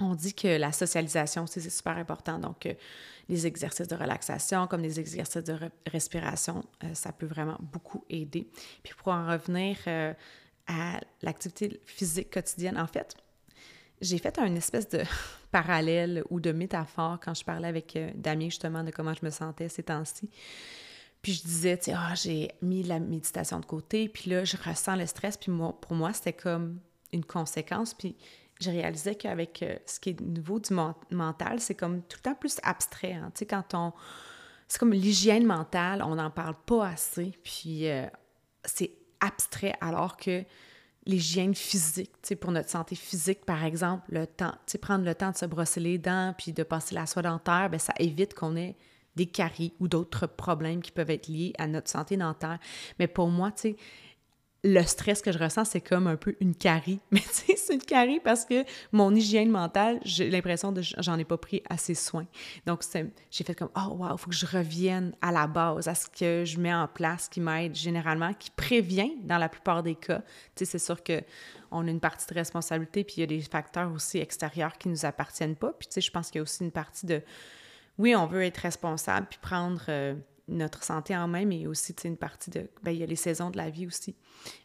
on 0.00 0.14
dit 0.14 0.34
que 0.34 0.48
la 0.48 0.72
socialisation, 0.72 1.46
c'est 1.46 1.68
super 1.68 1.96
important. 1.96 2.38
Donc, 2.38 2.66
euh, 2.66 2.74
les 3.28 3.46
exercices 3.46 3.88
de 3.88 3.94
relaxation, 3.94 4.66
comme 4.66 4.82
les 4.82 4.98
exercices 4.98 5.44
de 5.44 5.56
respiration, 5.86 6.64
euh, 6.82 6.94
ça 6.94 7.12
peut 7.12 7.26
vraiment 7.26 7.58
beaucoup 7.60 8.04
aider. 8.08 8.48
Puis, 8.82 8.94
pour 8.94 9.12
en 9.12 9.26
revenir 9.26 9.76
à 10.68 11.00
l'activité 11.22 11.80
physique 11.84 12.32
quotidienne, 12.32 12.78
en 12.78 12.86
fait, 12.86 13.16
j'ai 14.00 14.18
fait 14.18 14.38
un 14.38 14.54
espèce 14.54 14.88
de 14.88 15.02
parallèle 15.50 16.24
ou 16.30 16.40
de 16.40 16.50
métaphore 16.50 17.18
quand 17.20 17.34
je 17.34 17.44
parlais 17.44 17.68
avec 17.68 17.98
Damien 18.14 18.46
justement 18.46 18.82
de 18.82 18.90
comment 18.90 19.14
je 19.14 19.24
me 19.24 19.30
sentais 19.30 19.68
ces 19.68 19.82
temps-ci. 19.82 20.28
Puis 21.22 21.34
je 21.34 21.42
disais, 21.42 21.78
tu 21.78 21.84
sais, 21.84 21.94
ah, 21.96 22.14
j'ai 22.14 22.50
mis 22.62 22.82
la 22.82 22.98
méditation 22.98 23.60
de 23.60 23.64
côté, 23.64 24.08
puis 24.08 24.28
là, 24.30 24.44
je 24.44 24.56
ressens 24.56 24.96
le 24.96 25.06
stress, 25.06 25.36
puis 25.36 25.52
moi, 25.52 25.80
pour 25.80 25.94
moi, 25.94 26.12
c'était 26.12 26.32
comme 26.32 26.80
une 27.12 27.24
conséquence. 27.24 27.94
Puis 27.94 28.16
je 28.60 28.70
réalisais 28.70 29.14
qu'avec 29.14 29.62
euh, 29.62 29.76
ce 29.86 30.00
qui 30.00 30.10
est 30.10 30.20
nouveau 30.20 30.58
du 30.58 30.74
mental, 31.10 31.60
c'est 31.60 31.76
comme 31.76 32.02
tout 32.02 32.18
le 32.18 32.22
temps 32.22 32.34
plus 32.34 32.58
abstrait. 32.64 33.12
Hein. 33.12 33.30
Tu 33.34 33.40
sais, 33.40 33.46
quand 33.46 33.74
on. 33.74 33.92
C'est 34.66 34.78
comme 34.78 34.92
l'hygiène 34.92 35.44
mentale, 35.44 36.02
on 36.02 36.14
n'en 36.14 36.30
parle 36.30 36.56
pas 36.66 36.88
assez, 36.88 37.32
puis 37.44 37.88
euh, 37.88 38.06
c'est 38.64 38.92
abstrait, 39.20 39.74
alors 39.80 40.16
que 40.16 40.44
l'hygiène 41.04 41.54
physique, 41.54 42.10
tu 42.22 42.28
sais, 42.28 42.36
pour 42.36 42.52
notre 42.52 42.70
santé 42.70 42.94
physique, 42.94 43.44
par 43.44 43.64
exemple, 43.64 44.04
le 44.08 44.26
temps, 44.26 44.52
tu 44.66 44.72
sais, 44.72 44.78
prendre 44.78 45.04
le 45.04 45.14
temps 45.14 45.30
de 45.30 45.36
se 45.36 45.44
brosser 45.44 45.80
les 45.80 45.98
dents, 45.98 46.34
puis 46.38 46.52
de 46.52 46.62
passer 46.62 46.94
la 46.94 47.06
soie 47.06 47.22
dentaire, 47.22 47.68
bien, 47.68 47.78
ça 47.78 47.92
évite 47.98 48.34
qu'on 48.34 48.56
ait 48.56 48.76
des 49.16 49.26
caries 49.26 49.72
ou 49.80 49.88
d'autres 49.88 50.26
problèmes 50.26 50.82
qui 50.82 50.92
peuvent 50.92 51.10
être 51.10 51.28
liés 51.28 51.52
à 51.58 51.66
notre 51.66 51.90
santé 51.90 52.16
dentaire. 52.16 52.58
Mais 52.98 53.06
pour 53.06 53.28
moi, 53.28 53.50
tu 53.50 53.60
sais, 53.60 53.76
le 54.64 54.82
stress 54.82 55.22
que 55.22 55.32
je 55.32 55.38
ressens, 55.38 55.64
c'est 55.64 55.80
comme 55.80 56.06
un 56.06 56.16
peu 56.16 56.36
une 56.40 56.54
carie. 56.54 57.00
Mais 57.10 57.20
tu 57.20 57.28
sais, 57.32 57.56
c'est 57.56 57.74
une 57.74 57.82
carie 57.82 58.20
parce 58.20 58.44
que 58.44 58.64
mon 58.92 59.14
hygiène 59.14 59.50
mentale, 59.50 59.98
j'ai 60.04 60.30
l'impression 60.30 60.70
de 60.70 60.82
j'en 60.82 61.18
ai 61.18 61.24
pas 61.24 61.36
pris 61.36 61.62
assez 61.68 61.94
soin. 61.94 62.26
Donc, 62.66 62.82
j'ai 63.30 63.44
fait 63.44 63.54
comme, 63.54 63.70
oh 63.76 63.94
wow, 63.94 64.12
il 64.12 64.18
faut 64.18 64.30
que 64.30 64.36
je 64.36 64.46
revienne 64.46 65.14
à 65.20 65.32
la 65.32 65.46
base, 65.46 65.88
à 65.88 65.94
ce 65.94 66.06
que 66.08 66.44
je 66.44 66.60
mets 66.60 66.72
en 66.72 66.86
place 66.86 67.28
qui 67.28 67.40
m'aide 67.40 67.74
généralement, 67.74 68.32
qui 68.34 68.50
prévient 68.50 69.14
dans 69.22 69.38
la 69.38 69.48
plupart 69.48 69.82
des 69.82 69.96
cas. 69.96 70.22
Tu 70.54 70.64
sais, 70.64 70.64
c'est 70.64 70.78
sûr 70.78 71.02
que 71.02 71.22
on 71.72 71.86
a 71.88 71.90
une 71.90 72.00
partie 72.00 72.26
de 72.26 72.34
responsabilité, 72.34 73.02
puis 73.02 73.14
il 73.16 73.20
y 73.20 73.24
a 73.24 73.26
des 73.26 73.40
facteurs 73.40 73.90
aussi 73.90 74.18
extérieurs 74.18 74.76
qui 74.78 74.88
nous 74.88 75.04
appartiennent 75.04 75.56
pas. 75.56 75.72
Puis 75.72 75.88
tu 75.88 75.94
sais, 75.94 76.00
je 76.02 76.10
pense 76.10 76.30
qu'il 76.30 76.38
y 76.38 76.40
a 76.40 76.42
aussi 76.42 76.62
une 76.62 76.70
partie 76.70 77.06
de 77.06 77.22
oui, 77.98 78.16
on 78.16 78.26
veut 78.26 78.42
être 78.42 78.58
responsable 78.58 79.26
puis 79.28 79.38
prendre 79.40 79.82
euh, 79.88 80.14
notre 80.48 80.82
santé 80.82 81.16
en 81.16 81.28
main, 81.28 81.44
mais 81.44 81.66
aussi 81.66 81.94
une 82.04 82.16
partie 82.16 82.50
de. 82.50 82.68
Bien, 82.82 82.92
il 82.92 82.98
y 82.98 83.02
a 83.02 83.06
les 83.06 83.16
saisons 83.16 83.50
de 83.50 83.56
la 83.56 83.70
vie 83.70 83.86
aussi. 83.86 84.16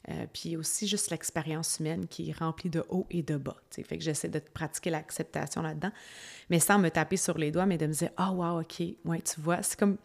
Euh, 0.10 0.26
puis 0.32 0.58
aussi 0.58 0.88
juste 0.88 1.12
l'expérience 1.12 1.80
humaine 1.80 2.08
qui 2.08 2.30
est 2.30 2.38
remplie 2.38 2.70
de 2.70 2.84
haut 2.90 3.06
et 3.12 3.24
de 3.24 3.38
bas. 3.38 3.58
T'sais. 3.70 3.84
Fait 3.84 3.98
que 3.98 4.04
j'essaie 4.04 4.30
de 4.30 4.40
pratiquer 4.40 4.90
l'acceptation 4.90 5.62
là-dedans, 5.62 5.92
mais 6.50 6.60
sans 6.60 6.80
me 6.80 6.90
taper 6.90 7.18
sur 7.18 7.38
les 7.38 7.52
doigts, 7.52 7.66
mais 7.66 7.78
de 7.78 7.86
me 7.86 7.94
dire 7.94 8.10
Ah, 8.18 8.32
oh, 8.32 8.36
wow, 8.36 8.62
OK, 8.62 8.82
ouais, 9.06 9.22
tu 9.22 9.40
vois, 9.40 9.62
c'est 9.62 9.78
comme 9.78 9.98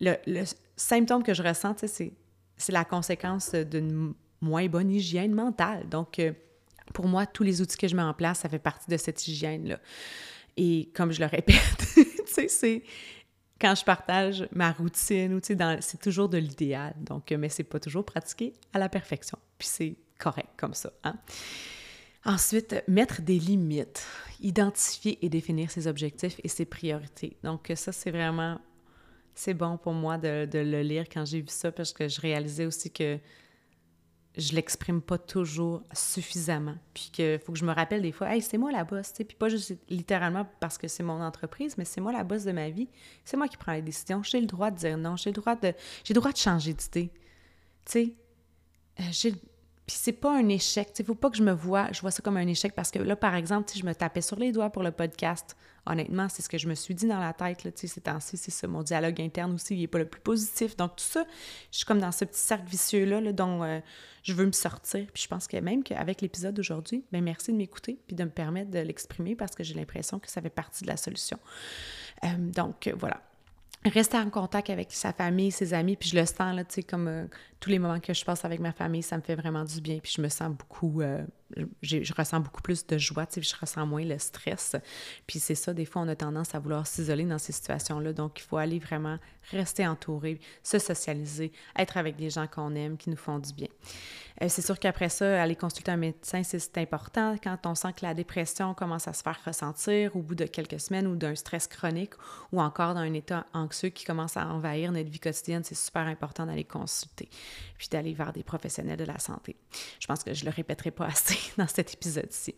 le, 0.00 0.44
symptôme 0.76 1.22
que 1.22 1.34
je 1.34 1.42
ressens, 1.42 1.76
c'est, 1.86 2.12
c'est 2.56 2.72
la 2.72 2.84
conséquence 2.84 3.54
d'une 3.54 4.14
moins 4.40 4.66
bonne 4.66 4.90
hygiène 4.90 5.32
mentale. 5.32 5.88
Donc, 5.88 6.18
euh, 6.18 6.32
pour 6.92 7.06
moi, 7.06 7.26
tous 7.26 7.44
les 7.44 7.62
outils 7.62 7.76
que 7.76 7.88
je 7.88 7.94
mets 7.94 8.02
en 8.02 8.14
place, 8.14 8.40
ça 8.40 8.48
fait 8.48 8.58
partie 8.58 8.90
de 8.90 8.96
cette 8.96 9.26
hygiène-là. 9.26 9.78
Et 10.56 10.90
comme 10.94 11.12
je 11.12 11.20
le 11.20 11.26
répète, 11.26 11.56
tu 11.94 12.04
sais, 12.32 12.48
c'est 12.48 12.82
quand 13.60 13.74
je 13.76 13.84
partage 13.84 14.48
ma 14.52 14.72
routine, 14.72 15.40
tu 15.40 15.54
sais, 15.54 15.78
c'est 15.80 16.00
toujours 16.00 16.28
de 16.28 16.38
l'idéal. 16.38 16.94
Donc, 17.00 17.30
mais 17.30 17.48
c'est 17.48 17.64
pas 17.64 17.78
toujours 17.78 18.04
pratiqué 18.04 18.52
à 18.72 18.78
la 18.78 18.88
perfection. 18.88 19.38
Puis 19.56 19.68
c'est 19.68 19.96
correct 20.18 20.48
comme 20.56 20.74
ça. 20.74 20.92
Hein? 21.04 21.16
Ensuite, 22.24 22.82
mettre 22.88 23.22
des 23.22 23.38
limites, 23.38 24.04
identifier 24.40 25.18
et 25.24 25.28
définir 25.28 25.70
ses 25.70 25.86
objectifs 25.86 26.40
et 26.42 26.48
ses 26.48 26.64
priorités. 26.64 27.36
Donc, 27.42 27.72
ça, 27.74 27.92
c'est 27.92 28.10
vraiment, 28.10 28.60
c'est 29.34 29.54
bon 29.54 29.76
pour 29.76 29.92
moi 29.92 30.18
de 30.18 30.48
le 30.52 30.82
lire 30.82 31.04
quand 31.08 31.24
j'ai 31.24 31.40
vu 31.40 31.48
ça 31.48 31.70
parce 31.72 31.92
que 31.92 32.08
je 32.08 32.20
réalisais 32.20 32.66
aussi 32.66 32.90
que 32.90 33.18
je 34.36 34.54
l'exprime 34.54 35.02
pas 35.02 35.18
toujours 35.18 35.82
suffisamment. 35.92 36.76
Puis 36.94 37.10
qu'il 37.12 37.38
faut 37.38 37.52
que 37.52 37.58
je 37.58 37.64
me 37.64 37.72
rappelle 37.72 38.02
des 38.02 38.12
fois, 38.12 38.28
c'est 38.40 38.58
moi 38.58 38.72
la 38.72 38.84
boss, 38.84 39.12
puis 39.12 39.36
pas 39.38 39.48
juste 39.48 39.76
littéralement 39.88 40.46
parce 40.60 40.78
que 40.78 40.88
c'est 40.88 41.02
mon 41.02 41.20
entreprise, 41.20 41.76
mais 41.76 41.84
c'est 41.84 42.00
moi 42.00 42.12
la 42.12 42.24
boss 42.24 42.44
de 42.44 42.52
ma 42.52 42.70
vie. 42.70 42.88
C'est 43.24 43.36
moi 43.36 43.48
qui 43.48 43.56
prends 43.56 43.72
les 43.72 43.82
décisions. 43.82 44.22
J'ai 44.22 44.40
le 44.40 44.46
droit 44.46 44.70
de 44.70 44.76
dire 44.76 44.96
non, 44.96 45.16
j'ai 45.16 45.30
le 45.30 45.34
droit 45.34 45.56
de, 45.56 45.74
j'ai 46.04 46.14
le 46.14 46.20
droit 46.20 46.32
de 46.32 46.38
changer 46.38 46.72
d'idée. 46.72 47.10
Tu 47.84 47.92
sais, 47.92 48.14
euh, 49.00 49.30
puis 49.86 49.96
c'est 49.98 50.12
pas 50.12 50.34
un 50.34 50.48
échec. 50.48 50.92
Il 50.98 51.04
faut 51.04 51.14
pas 51.14 51.28
que 51.28 51.36
je 51.36 51.42
me 51.42 51.52
vois, 51.52 51.90
je 51.92 52.00
vois 52.00 52.10
ça 52.10 52.22
comme 52.22 52.36
un 52.36 52.46
échec 52.46 52.74
parce 52.74 52.90
que 52.90 52.98
là, 53.00 53.16
par 53.16 53.34
exemple, 53.34 53.70
je 53.74 53.84
me 53.84 53.94
tapais 53.94 54.20
sur 54.20 54.38
les 54.38 54.52
doigts 54.52 54.70
pour 54.70 54.82
le 54.82 54.92
podcast, 54.92 55.56
honnêtement, 55.86 56.28
c'est 56.28 56.42
ce 56.42 56.48
que 56.48 56.58
je 56.58 56.68
me 56.68 56.74
suis 56.74 56.94
dit 56.94 57.06
dans 57.06 57.18
la 57.18 57.32
tête, 57.32 57.64
là, 57.64 57.70
ces 57.74 58.00
temps-ci, 58.00 58.36
c'est 58.36 58.50
ça. 58.50 58.66
Mon 58.66 58.82
dialogue 58.82 59.20
interne 59.20 59.54
aussi, 59.54 59.74
il 59.74 59.80
n'est 59.80 59.86
pas 59.86 59.98
le 59.98 60.08
plus 60.08 60.20
positif. 60.20 60.76
Donc, 60.76 60.96
tout 60.96 61.04
ça, 61.04 61.24
je 61.70 61.78
suis 61.78 61.86
comme 61.86 62.00
dans 62.00 62.12
ce 62.12 62.24
petit 62.24 62.40
cercle 62.40 62.68
vicieux-là 62.68 63.20
là, 63.20 63.32
dont 63.32 63.62
euh, 63.62 63.80
je 64.22 64.32
veux 64.32 64.46
me 64.46 64.52
sortir. 64.52 65.06
Puis 65.12 65.24
je 65.24 65.28
pense 65.28 65.46
que 65.46 65.56
même 65.56 65.82
qu'avec 65.82 66.20
l'épisode 66.20 66.54
d'aujourd'hui, 66.54 67.04
bien, 67.12 67.20
merci 67.20 67.52
de 67.52 67.56
m'écouter 67.56 67.98
puis 68.06 68.14
de 68.14 68.24
me 68.24 68.30
permettre 68.30 68.70
de 68.70 68.78
l'exprimer 68.78 69.34
parce 69.34 69.54
que 69.54 69.64
j'ai 69.64 69.74
l'impression 69.74 70.18
que 70.18 70.30
ça 70.30 70.40
fait 70.40 70.50
partie 70.50 70.84
de 70.84 70.88
la 70.88 70.96
solution. 70.96 71.38
Euh, 72.24 72.28
donc, 72.38 72.92
voilà 72.98 73.20
rester 73.84 74.16
en 74.16 74.30
contact 74.30 74.70
avec 74.70 74.92
sa 74.92 75.12
famille, 75.12 75.50
ses 75.50 75.74
amis, 75.74 75.96
puis 75.96 76.08
je 76.08 76.16
le 76.16 76.26
sens, 76.26 76.54
là, 76.54 76.64
tu 76.64 76.74
sais, 76.74 76.82
comme 76.82 77.08
euh, 77.08 77.26
tous 77.62 77.70
les 77.70 77.78
moments 77.78 78.00
que 78.00 78.12
je 78.12 78.24
passe 78.24 78.44
avec 78.44 78.58
ma 78.58 78.72
famille, 78.72 79.04
ça 79.04 79.16
me 79.16 79.22
fait 79.22 79.36
vraiment 79.36 79.62
du 79.62 79.80
bien, 79.80 80.00
puis 80.00 80.12
je 80.16 80.20
me 80.20 80.28
sens 80.28 80.50
beaucoup, 80.50 81.00
euh, 81.00 81.24
je 81.80 82.12
ressens 82.12 82.40
beaucoup 82.40 82.60
plus 82.60 82.84
de 82.84 82.98
joie, 82.98 83.24
tu 83.24 83.34
sais, 83.34 83.48
je 83.48 83.54
ressens 83.56 83.86
moins 83.86 84.04
le 84.04 84.18
stress. 84.18 84.74
Puis 85.28 85.38
c'est 85.38 85.54
ça, 85.54 85.72
des 85.72 85.84
fois, 85.84 86.02
on 86.02 86.08
a 86.08 86.16
tendance 86.16 86.56
à 86.56 86.58
vouloir 86.58 86.88
s'isoler 86.88 87.24
dans 87.24 87.38
ces 87.38 87.52
situations-là, 87.52 88.12
donc 88.14 88.40
il 88.40 88.42
faut 88.42 88.56
aller 88.56 88.80
vraiment 88.80 89.16
rester 89.52 89.86
entouré, 89.86 90.40
se 90.64 90.80
socialiser, 90.80 91.52
être 91.78 91.96
avec 91.98 92.16
des 92.16 92.30
gens 92.30 92.48
qu'on 92.48 92.74
aime, 92.74 92.96
qui 92.96 93.10
nous 93.10 93.16
font 93.16 93.38
du 93.38 93.52
bien. 93.52 93.68
Euh, 94.42 94.46
c'est 94.48 94.62
sûr 94.62 94.78
qu'après 94.78 95.08
ça, 95.08 95.40
aller 95.40 95.54
consulter 95.54 95.92
un 95.92 95.96
médecin, 95.96 96.42
c'est 96.42 96.78
important 96.78 97.36
quand 97.42 97.58
on 97.66 97.76
sent 97.76 97.92
que 97.92 98.04
la 98.04 98.14
dépression 98.14 98.74
commence 98.74 99.06
à 99.06 99.12
se 99.12 99.22
faire 99.22 99.38
ressentir 99.44 100.16
au 100.16 100.22
bout 100.22 100.34
de 100.34 100.46
quelques 100.46 100.80
semaines 100.80 101.06
ou 101.06 101.14
d'un 101.14 101.36
stress 101.36 101.68
chronique 101.68 102.14
ou 102.50 102.60
encore 102.60 102.94
d'un 102.94 103.12
état 103.12 103.46
anxieux 103.52 103.90
qui 103.90 104.04
commence 104.04 104.36
à 104.36 104.48
envahir 104.48 104.90
notre 104.90 105.10
vie 105.10 105.20
quotidienne, 105.20 105.62
c'est 105.62 105.76
super 105.76 106.06
important 106.06 106.46
d'aller 106.46 106.64
consulter 106.64 107.28
puis 107.78 107.88
d'aller 107.88 108.14
vers 108.14 108.32
des 108.32 108.42
professionnels 108.42 108.98
de 108.98 109.04
la 109.04 109.18
santé. 109.18 109.56
Je 110.00 110.06
pense 110.06 110.22
que 110.22 110.34
je 110.34 110.44
le 110.44 110.50
répéterai 110.50 110.90
pas 110.90 111.06
assez, 111.08 111.38
dans 111.56 111.66
cet 111.66 111.94
épisode-ci. 111.94 112.54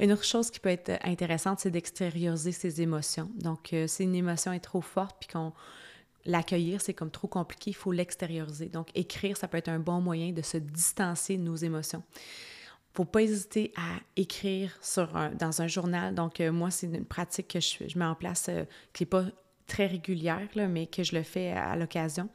Une 0.00 0.12
autre 0.12 0.24
chose 0.24 0.50
qui 0.50 0.60
peut 0.60 0.68
être 0.68 0.98
intéressante, 1.04 1.60
c'est 1.60 1.70
d'extérioriser 1.70 2.52
ses 2.52 2.80
émotions. 2.80 3.30
Donc, 3.36 3.72
euh, 3.72 3.86
si 3.86 4.04
une 4.04 4.14
émotion 4.14 4.52
est 4.52 4.60
trop 4.60 4.80
forte, 4.80 5.16
puis 5.20 5.28
qu'on 5.28 5.52
l'accueillir, 6.26 6.80
c'est 6.80 6.94
comme 6.94 7.10
trop 7.10 7.28
compliqué, 7.28 7.70
il 7.70 7.76
faut 7.76 7.92
l'extérioriser. 7.92 8.66
Donc, 8.66 8.88
écrire, 8.94 9.36
ça 9.36 9.48
peut 9.48 9.58
être 9.58 9.68
un 9.68 9.78
bon 9.78 10.00
moyen 10.00 10.32
de 10.32 10.42
se 10.42 10.58
distancer 10.58 11.36
de 11.36 11.42
nos 11.42 11.56
émotions. 11.56 12.02
Faut 12.94 13.04
pas 13.04 13.22
hésiter 13.22 13.72
à 13.76 14.00
écrire 14.16 14.78
dans 15.38 15.62
un 15.62 15.66
journal. 15.66 16.14
Donc, 16.14 16.40
euh, 16.40 16.50
moi, 16.50 16.70
c'est 16.70 16.86
une 16.86 17.04
pratique 17.04 17.48
que 17.48 17.60
je, 17.60 17.98
mets 17.98 18.04
en 18.04 18.14
place 18.14 18.46
euh, 18.48 18.64
qui 18.92 19.02
n'est 19.02 19.08
pas 19.08 19.24
très 19.66 19.86
régulière, 19.86 20.48
mais 20.68 20.86
que 20.86 21.02
je 21.02 21.14
le 21.14 21.22
fais 21.22 21.52
à 21.52 21.76
l'occasion. 21.76 22.28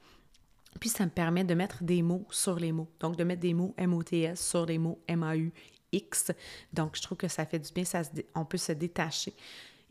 Puis 0.79 0.89
ça 0.89 1.05
me 1.05 1.09
permet 1.09 1.43
de 1.43 1.53
mettre 1.53 1.83
des 1.83 2.01
mots 2.01 2.25
sur 2.29 2.55
les 2.55 2.71
mots. 2.71 2.89
Donc, 2.99 3.17
de 3.17 3.23
mettre 3.23 3.41
des 3.41 3.53
mots 3.53 3.73
M-O-T-S 3.77 4.39
sur 4.39 4.65
les 4.65 4.77
mots 4.77 4.99
M-A-U-X. 5.07 6.31
Donc, 6.73 6.95
je 6.95 7.01
trouve 7.01 7.17
que 7.17 7.27
ça 7.27 7.45
fait 7.45 7.59
du 7.59 7.71
bien, 7.71 7.83
ça 7.83 8.01
on 8.35 8.45
peut 8.45 8.57
se 8.57 8.71
détacher. 8.71 9.33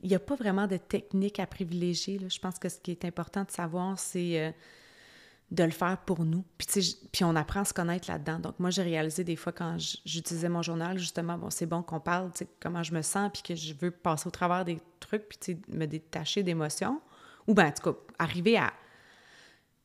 Il 0.02 0.08
n'y 0.08 0.14
a 0.14 0.18
pas 0.18 0.34
vraiment 0.34 0.66
de 0.66 0.78
technique 0.78 1.38
à 1.38 1.46
privilégier. 1.46 2.18
Je 2.28 2.38
pense 2.38 2.58
que 2.58 2.68
ce 2.68 2.78
qui 2.78 2.90
est 2.90 3.04
important 3.04 3.44
de 3.44 3.50
savoir, 3.50 3.98
c'est 3.98 4.40
euh, 4.40 4.50
de 5.50 5.64
le 5.64 5.70
faire 5.70 5.98
pour 5.98 6.24
nous. 6.24 6.44
Puis, 6.56 6.96
puis 7.12 7.24
on 7.24 7.36
apprend 7.36 7.60
à 7.60 7.64
se 7.64 7.74
connaître 7.74 8.10
là-dedans. 8.10 8.38
Donc, 8.38 8.58
moi, 8.58 8.70
j'ai 8.70 8.82
réalisé 8.82 9.24
des 9.24 9.36
fois 9.36 9.52
quand 9.52 9.76
j'utilisais 10.04 10.48
mon 10.48 10.62
journal, 10.62 10.98
justement, 10.98 11.36
bon, 11.36 11.50
c'est 11.50 11.66
bon 11.66 11.82
qu'on 11.82 12.00
parle, 12.00 12.30
comment 12.60 12.82
je 12.82 12.94
me 12.94 13.02
sens, 13.02 13.30
puis 13.32 13.42
que 13.42 13.54
je 13.54 13.74
veux 13.74 13.90
passer 13.90 14.28
au 14.28 14.30
travers 14.30 14.64
des 14.64 14.80
trucs, 15.00 15.28
puis 15.28 15.58
me 15.68 15.86
détacher 15.86 16.42
d'émotions. 16.42 17.00
Ou 17.46 17.54
bien, 17.54 17.68
en 17.68 17.72
tout 17.72 17.92
cas, 17.92 17.98
arriver 18.18 18.56
à 18.56 18.72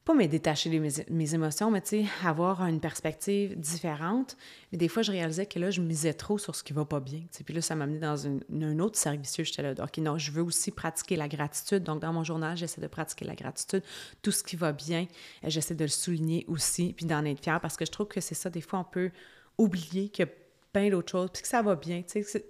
pas 0.06 0.14
me 0.14 0.28
détacher 0.28 0.70
de 0.70 0.78
mes, 1.10 1.34
émotions, 1.34 1.72
mais 1.72 1.82
tu 1.82 2.04
sais, 2.04 2.06
avoir 2.24 2.64
une 2.68 2.80
perspective 2.80 3.60
différente. 3.60 4.38
Mais 4.72 4.78
des 4.78 4.88
fois, 4.88 5.02
je 5.02 5.12
réalisais 5.12 5.48
que 5.48 5.58
là, 5.58 5.72
je 5.72 5.82
misais 5.82 6.14
trop 6.14 6.38
sur 6.38 6.56
ce 6.56 6.64
qui 6.64 6.74
va 6.74 6.86
pas 6.86 7.00
bien. 7.00 7.24
Puis 7.44 7.56
là, 7.56 7.62
ça 7.62 7.76
m'a 7.76 7.86
amené 7.86 7.98
dans 7.98 8.28
un 8.28 8.80
autre 8.80 9.00
service. 9.00 9.36
J'étais 9.36 9.64
là, 9.64 9.74
OK, 9.84 9.98
non, 9.98 10.20
je 10.20 10.32
veux 10.32 10.44
aussi 10.44 10.70
pratiquer 10.70 11.16
la 11.16 11.28
gratitude. 11.28 11.82
Donc, 11.82 12.04
dans 12.04 12.14
mon 12.14 12.24
journal, 12.24 12.56
j'essaie 12.56 12.82
de 12.82 12.88
pratiquer 12.88 13.26
la 13.26 13.34
gratitude. 13.34 13.82
Tout 14.22 14.30
ce 14.30 14.44
qui 14.44 14.56
va 14.56 14.74
bien, 14.74 15.08
j'essaie 15.44 15.74
de 15.74 15.86
le 15.86 15.90
souligner 15.90 16.46
aussi, 16.48 16.94
puis 16.94 17.08
d'en 17.08 17.26
être 17.26 17.42
fière, 17.42 17.60
parce 17.60 17.76
que 17.76 17.84
je 17.84 17.92
trouve 17.92 18.08
que 18.08 18.22
c'est 18.22 18.36
ça, 18.36 18.52
des 18.52 18.62
fois, 18.62 18.80
on 18.80 18.84
peut 18.84 19.10
oublier 19.58 20.10
qu'il 20.10 20.28
y 20.28 20.30
a 20.30 20.32
plein 20.72 20.92
d'autres 20.92 21.12
choses, 21.12 21.32
puis 21.34 21.42
que 21.42 21.48
ça 21.48 21.64
va 21.64 21.76
bien. 21.76 22.04
Tu 22.04 22.24
sais, 22.24 22.46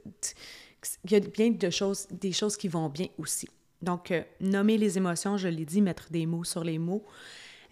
il 1.05 1.11
y 1.11 1.15
a 1.15 1.19
bien 1.21 1.51
de 1.51 1.69
choses, 1.69 2.05
des 2.11 2.33
choses 2.33 2.57
qui 2.57 2.67
vont 2.67 2.89
bien 2.89 3.07
aussi. 3.17 3.47
Donc, 3.81 4.11
euh, 4.11 4.23
nommer 4.41 4.77
les 4.77 4.97
émotions, 4.97 5.37
je 5.37 5.47
l'ai 5.47 5.63
dit, 5.63 5.81
mettre 5.81 6.11
des 6.11 6.25
mots 6.25 6.43
sur 6.43 6.65
les 6.65 6.79
mots. 6.79 7.05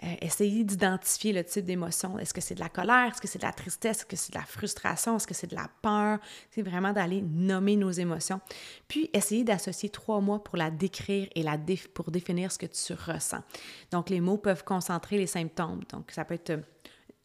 Euh, 0.03 0.15
essayer 0.21 0.65
d'identifier 0.65 1.31
le 1.31 1.45
type 1.45 1.63
d'émotion. 1.63 2.19
Est-ce 2.19 2.33
que 2.33 2.41
c'est 2.41 2.55
de 2.55 2.59
la 2.59 2.67
colère? 2.67 3.11
Est-ce 3.11 3.21
que 3.21 3.27
c'est 3.27 3.39
de 3.39 3.45
la 3.45 3.53
tristesse? 3.53 3.99
Est-ce 3.99 4.05
que 4.05 4.17
c'est 4.17 4.33
de 4.33 4.37
la 4.37 4.43
frustration? 4.43 5.15
Est-ce 5.15 5.27
que 5.27 5.33
c'est 5.33 5.47
de 5.47 5.55
la 5.55 5.69
peur? 5.81 6.19
C'est 6.51 6.61
vraiment 6.61 6.91
d'aller 6.91 7.21
nommer 7.21 7.77
nos 7.77 7.91
émotions. 7.91 8.41
Puis, 8.89 9.09
essayer 9.13 9.45
d'associer 9.45 9.87
trois 9.89 10.19
mots 10.19 10.39
pour 10.39 10.57
la 10.57 10.71
décrire 10.71 11.29
et 11.35 11.43
la 11.43 11.57
pour 11.93 12.11
définir 12.11 12.51
ce 12.51 12.57
que 12.57 12.65
tu 12.65 12.93
ressens. 12.93 13.43
Donc, 13.91 14.09
les 14.09 14.19
mots 14.19 14.37
peuvent 14.37 14.65
concentrer 14.65 15.17
les 15.17 15.27
symptômes. 15.27 15.83
Donc, 15.89 16.11
ça 16.11 16.25
peut 16.25 16.33
être 16.33 16.49
euh, 16.49 16.57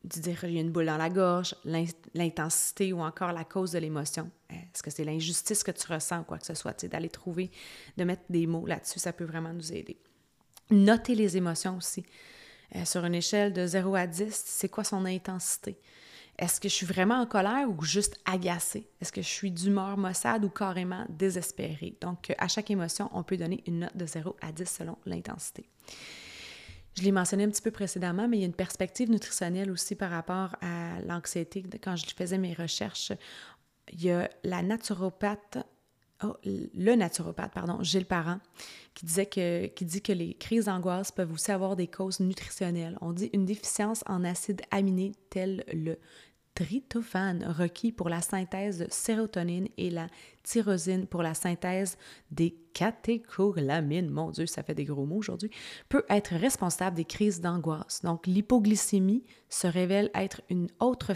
de 0.04 0.20
dire 0.20 0.44
il 0.44 0.52
y 0.52 0.58
a 0.58 0.60
une 0.60 0.70
boule 0.70 0.86
dans 0.86 0.98
la 0.98 1.10
gorge, 1.10 1.56
l'intensité 2.14 2.92
ou 2.92 3.00
encore 3.00 3.32
la 3.32 3.44
cause 3.44 3.72
de 3.72 3.80
l'émotion. 3.80 4.30
Euh, 4.52 4.54
est-ce 4.54 4.84
que 4.84 4.90
c'est 4.90 5.04
l'injustice 5.04 5.64
que 5.64 5.72
tu 5.72 5.92
ressens 5.92 6.20
ou 6.20 6.24
quoi 6.24 6.38
que 6.38 6.46
ce 6.46 6.54
soit? 6.54 6.84
D'aller 6.84 7.08
trouver, 7.08 7.50
de 7.96 8.04
mettre 8.04 8.22
des 8.30 8.46
mots 8.46 8.66
là-dessus, 8.66 9.00
ça 9.00 9.12
peut 9.12 9.24
vraiment 9.24 9.52
nous 9.52 9.72
aider. 9.72 9.98
Noter 10.70 11.16
les 11.16 11.36
émotions 11.36 11.76
aussi. 11.76 12.04
Euh, 12.76 12.84
sur 12.84 13.04
une 13.04 13.14
échelle 13.14 13.52
de 13.52 13.66
0 13.66 13.94
à 13.94 14.06
10, 14.06 14.30
c'est 14.30 14.68
quoi 14.68 14.84
son 14.84 15.04
intensité? 15.04 15.78
Est-ce 16.38 16.60
que 16.60 16.68
je 16.68 16.74
suis 16.74 16.86
vraiment 16.86 17.20
en 17.20 17.26
colère 17.26 17.68
ou 17.68 17.82
juste 17.82 18.20
agacée? 18.24 18.88
Est-ce 19.00 19.10
que 19.10 19.22
je 19.22 19.26
suis 19.26 19.50
d'humeur 19.50 19.96
maussade 19.96 20.44
ou 20.44 20.48
carrément 20.48 21.04
désespérée? 21.08 21.96
Donc, 22.00 22.32
à 22.38 22.46
chaque 22.46 22.70
émotion, 22.70 23.10
on 23.12 23.24
peut 23.24 23.36
donner 23.36 23.62
une 23.66 23.80
note 23.80 23.96
de 23.96 24.06
0 24.06 24.36
à 24.40 24.52
10 24.52 24.64
selon 24.64 24.96
l'intensité. 25.04 25.68
Je 26.94 27.02
l'ai 27.02 27.12
mentionné 27.12 27.44
un 27.44 27.48
petit 27.48 27.62
peu 27.62 27.70
précédemment, 27.70 28.28
mais 28.28 28.38
il 28.38 28.40
y 28.40 28.42
a 28.44 28.46
une 28.46 28.52
perspective 28.52 29.10
nutritionnelle 29.10 29.70
aussi 29.70 29.94
par 29.94 30.10
rapport 30.10 30.54
à 30.60 31.00
l'anxiété. 31.06 31.64
Quand 31.82 31.96
je 31.96 32.06
faisais 32.14 32.38
mes 32.38 32.54
recherches, 32.54 33.12
il 33.92 34.04
y 34.04 34.10
a 34.10 34.28
la 34.44 34.62
naturopathe 34.62 35.58
oh, 36.22 36.36
le 36.44 36.94
naturopathe, 36.94 37.52
pardon, 37.52 37.82
Gilles 37.82 38.06
Parent, 38.06 38.40
qui, 38.94 39.06
disait 39.06 39.26
que, 39.26 39.66
qui 39.66 39.84
dit 39.84 40.02
que 40.02 40.12
les 40.12 40.34
crises 40.34 40.66
d'angoisse 40.66 41.12
peuvent 41.12 41.32
aussi 41.32 41.50
avoir 41.50 41.76
des 41.76 41.86
causes 41.86 42.20
nutritionnelles. 42.20 42.98
On 43.00 43.12
dit 43.12 43.30
une 43.32 43.44
déficience 43.44 44.02
en 44.06 44.24
acides 44.24 44.62
aminés 44.70 45.12
tels 45.30 45.64
le 45.72 45.98
tryptophane 46.58 47.44
requis 47.44 47.92
pour 47.92 48.08
la 48.08 48.20
synthèse 48.20 48.78
de 48.78 48.86
sérotonine 48.90 49.68
et 49.76 49.90
la 49.90 50.08
tyrosine 50.42 51.06
pour 51.06 51.22
la 51.22 51.34
synthèse 51.34 51.96
des 52.32 52.56
catécholamines, 52.74 54.10
mon 54.10 54.30
Dieu, 54.30 54.46
ça 54.46 54.64
fait 54.64 54.74
des 54.74 54.84
gros 54.84 55.06
mots 55.06 55.18
aujourd'hui, 55.18 55.50
peut 55.88 56.04
être 56.08 56.34
responsable 56.34 56.96
des 56.96 57.04
crises 57.04 57.40
d'angoisse. 57.40 58.02
Donc, 58.02 58.26
l'hypoglycémie 58.26 59.22
se 59.48 59.68
révèle 59.68 60.10
être 60.14 60.42
une 60.50 60.68
autre 60.80 61.12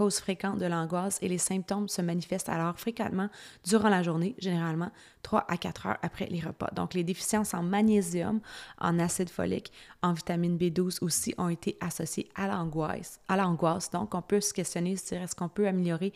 cause 0.00 0.18
fréquente 0.18 0.56
de 0.58 0.64
l'angoisse 0.64 1.18
et 1.20 1.28
les 1.28 1.36
symptômes 1.36 1.86
se 1.86 2.00
manifestent 2.00 2.48
alors 2.48 2.78
fréquemment 2.78 3.28
durant 3.64 3.90
la 3.90 4.02
journée, 4.02 4.34
généralement 4.38 4.90
3 5.20 5.44
à 5.46 5.58
4 5.58 5.86
heures 5.88 5.98
après 6.00 6.24
les 6.24 6.40
repas. 6.40 6.70
Donc, 6.74 6.94
les 6.94 7.04
déficiences 7.04 7.52
en 7.52 7.62
magnésium, 7.62 8.40
en 8.78 8.98
acide 8.98 9.28
folique, 9.28 9.70
en 10.00 10.14
vitamine 10.14 10.56
B12 10.56 11.04
aussi 11.04 11.34
ont 11.36 11.50
été 11.50 11.76
associées 11.82 12.30
à 12.34 12.46
l'angoisse. 12.46 13.20
À 13.28 13.36
l'angoisse. 13.36 13.90
Donc, 13.90 14.14
on 14.14 14.22
peut 14.22 14.40
se 14.40 14.54
questionner, 14.54 14.94
dire 14.94 15.20
est-ce 15.20 15.36
qu'on 15.36 15.50
peut 15.50 15.68
améliorer, 15.68 16.14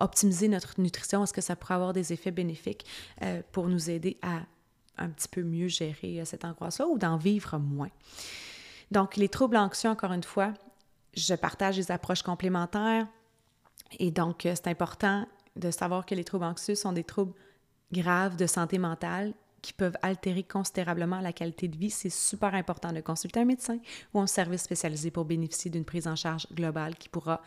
optimiser 0.00 0.48
notre 0.48 0.80
nutrition? 0.80 1.22
Est-ce 1.22 1.32
que 1.32 1.40
ça 1.40 1.54
pourrait 1.54 1.74
avoir 1.74 1.92
des 1.92 2.12
effets 2.12 2.32
bénéfiques 2.32 2.84
euh, 3.22 3.42
pour 3.52 3.68
nous 3.68 3.90
aider 3.90 4.18
à 4.22 4.40
un 4.98 5.08
petit 5.08 5.28
peu 5.28 5.44
mieux 5.44 5.68
gérer 5.68 6.20
euh, 6.20 6.24
cette 6.24 6.44
angoisse-là 6.44 6.88
ou 6.88 6.98
d'en 6.98 7.16
vivre 7.16 7.58
moins? 7.58 7.90
Donc, 8.90 9.14
les 9.14 9.28
troubles 9.28 9.56
anxieux, 9.56 9.88
encore 9.88 10.14
une 10.14 10.24
fois, 10.24 10.52
je 11.14 11.34
partage 11.34 11.76
des 11.76 11.92
approches 11.92 12.22
complémentaires. 12.22 13.06
Et 13.98 14.10
donc, 14.10 14.46
euh, 14.46 14.54
c'est 14.54 14.68
important 14.68 15.26
de 15.56 15.70
savoir 15.70 16.06
que 16.06 16.14
les 16.14 16.24
troubles 16.24 16.44
anxieux 16.44 16.74
sont 16.74 16.92
des 16.92 17.04
troubles 17.04 17.34
graves 17.92 18.36
de 18.36 18.46
santé 18.46 18.78
mentale 18.78 19.34
qui 19.62 19.72
peuvent 19.72 19.96
altérer 20.02 20.42
considérablement 20.42 21.20
la 21.20 21.32
qualité 21.32 21.68
de 21.68 21.76
vie, 21.76 21.90
c'est 21.90 22.10
super 22.10 22.54
important 22.54 22.92
de 22.92 23.00
consulter 23.00 23.40
un 23.40 23.44
médecin 23.44 23.78
ou 24.14 24.20
un 24.20 24.26
service 24.26 24.62
spécialisé 24.62 25.10
pour 25.10 25.24
bénéficier 25.24 25.70
d'une 25.70 25.84
prise 25.84 26.06
en 26.06 26.16
charge 26.16 26.46
globale 26.52 26.96
qui 26.96 27.08
pourra, 27.08 27.42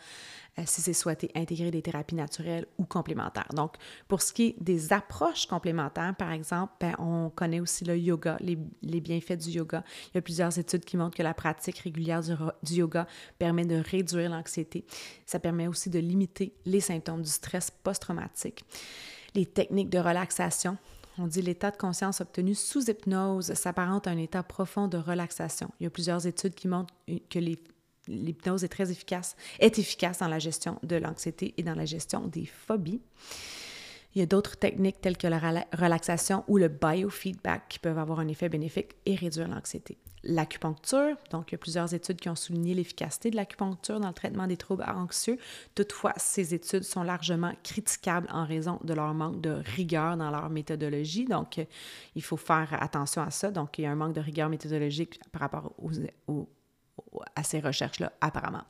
euh, 0.58 0.62
si 0.66 0.80
c'est 0.80 0.92
souhaité, 0.92 1.30
intégrer 1.34 1.70
des 1.70 1.82
thérapies 1.82 2.14
naturelles 2.14 2.66
ou 2.78 2.84
complémentaires. 2.84 3.48
Donc, 3.54 3.76
pour 4.08 4.22
ce 4.22 4.32
qui 4.32 4.42
est 4.46 4.56
des 4.60 4.92
approches 4.92 5.46
complémentaires, 5.46 6.14
par 6.16 6.32
exemple, 6.32 6.72
ben, 6.80 6.94
on 6.98 7.30
connaît 7.30 7.60
aussi 7.60 7.84
le 7.84 7.96
yoga, 7.98 8.36
les, 8.40 8.56
bienfaits 9.00 9.36
du 9.36 9.50
yoga. 9.50 9.84
Il 10.12 10.16
y 10.16 10.18
a 10.18 10.22
plusieurs 10.22 10.58
études 10.58 10.84
qui 10.84 10.96
montrent 10.96 11.16
que 11.16 11.22
la 11.22 11.34
pratique 11.34 11.78
régulière 11.78 12.22
du, 12.22 12.32
du 12.62 12.74
yoga 12.74 13.06
permet 13.38 13.64
de 13.64 13.76
réduire 13.76 14.30
l'anxiété. 14.30 14.84
Ça 15.26 15.38
permet 15.38 15.66
aussi 15.66 15.90
de 15.90 15.98
limiter 15.98 16.54
les 16.64 16.80
symptômes 16.80 17.22
du 17.22 17.30
stress 17.30 17.70
post-traumatique. 17.70 18.64
Les 19.34 19.46
techniques 19.46 19.90
de 19.90 19.98
relaxation, 19.98 20.78
on 21.18 21.26
dit 21.26 21.42
l'état 21.42 21.70
de 21.70 21.76
conscience 21.76 22.20
obtenu 22.20 22.54
sous 22.54 22.90
hypnose 22.90 23.54
s'apparente 23.54 24.06
à 24.06 24.10
un 24.10 24.18
état 24.18 24.42
profond 24.42 24.88
de 24.88 24.98
relaxation. 24.98 25.70
Il 25.78 25.84
y 25.84 25.86
a 25.86 25.90
plusieurs 25.90 26.26
études 26.26 26.54
qui 26.54 26.68
montrent 26.68 26.94
que 27.30 27.38
l'hypnose 28.08 28.64
est 28.64 28.68
très 28.68 28.90
efficace, 28.90 29.36
est 29.60 29.78
efficace 29.78 30.18
dans 30.18 30.28
la 30.28 30.38
gestion 30.38 30.78
de 30.82 30.96
l'anxiété 30.96 31.54
et 31.56 31.62
dans 31.62 31.74
la 31.74 31.84
gestion 31.84 32.26
des 32.26 32.46
phobies. 32.46 33.00
Il 34.14 34.20
y 34.20 34.22
a 34.22 34.26
d'autres 34.26 34.56
techniques 34.56 35.00
telles 35.00 35.16
que 35.16 35.26
la 35.26 35.64
relaxation 35.72 36.44
ou 36.46 36.58
le 36.58 36.68
biofeedback 36.68 37.68
qui 37.68 37.78
peuvent 37.78 37.98
avoir 37.98 38.20
un 38.20 38.28
effet 38.28 38.48
bénéfique 38.48 38.92
et 39.06 39.16
réduire 39.16 39.48
l'anxiété. 39.48 39.98
L'acupuncture, 40.26 41.16
donc 41.30 41.50
il 41.50 41.52
y 41.52 41.54
a 41.56 41.58
plusieurs 41.58 41.92
études 41.92 42.18
qui 42.18 42.28
ont 42.28 42.34
souligné 42.34 42.74
l'efficacité 42.74 43.30
de 43.30 43.36
l'acupuncture 43.36 44.00
dans 44.00 44.08
le 44.08 44.14
traitement 44.14 44.46
des 44.46 44.56
troubles 44.56 44.84
anxieux. 44.84 45.38
Toutefois, 45.74 46.14
ces 46.16 46.54
études 46.54 46.82
sont 46.82 47.02
largement 47.02 47.52
critiquables 47.62 48.28
en 48.32 48.46
raison 48.46 48.80
de 48.84 48.94
leur 48.94 49.12
manque 49.12 49.40
de 49.40 49.62
rigueur 49.76 50.16
dans 50.16 50.30
leur 50.30 50.48
méthodologie. 50.48 51.26
Donc, 51.26 51.60
il 52.14 52.22
faut 52.22 52.36
faire 52.38 52.76
attention 52.82 53.22
à 53.22 53.30
ça. 53.30 53.50
Donc, 53.50 53.78
il 53.78 53.82
y 53.82 53.86
a 53.86 53.90
un 53.90 53.96
manque 53.96 54.14
de 54.14 54.20
rigueur 54.20 54.48
méthodologique 54.48 55.20
par 55.30 55.42
rapport 55.42 55.74
à 57.36 57.42
ces 57.42 57.60
recherches-là, 57.60 58.12
apparemment. 58.20 58.64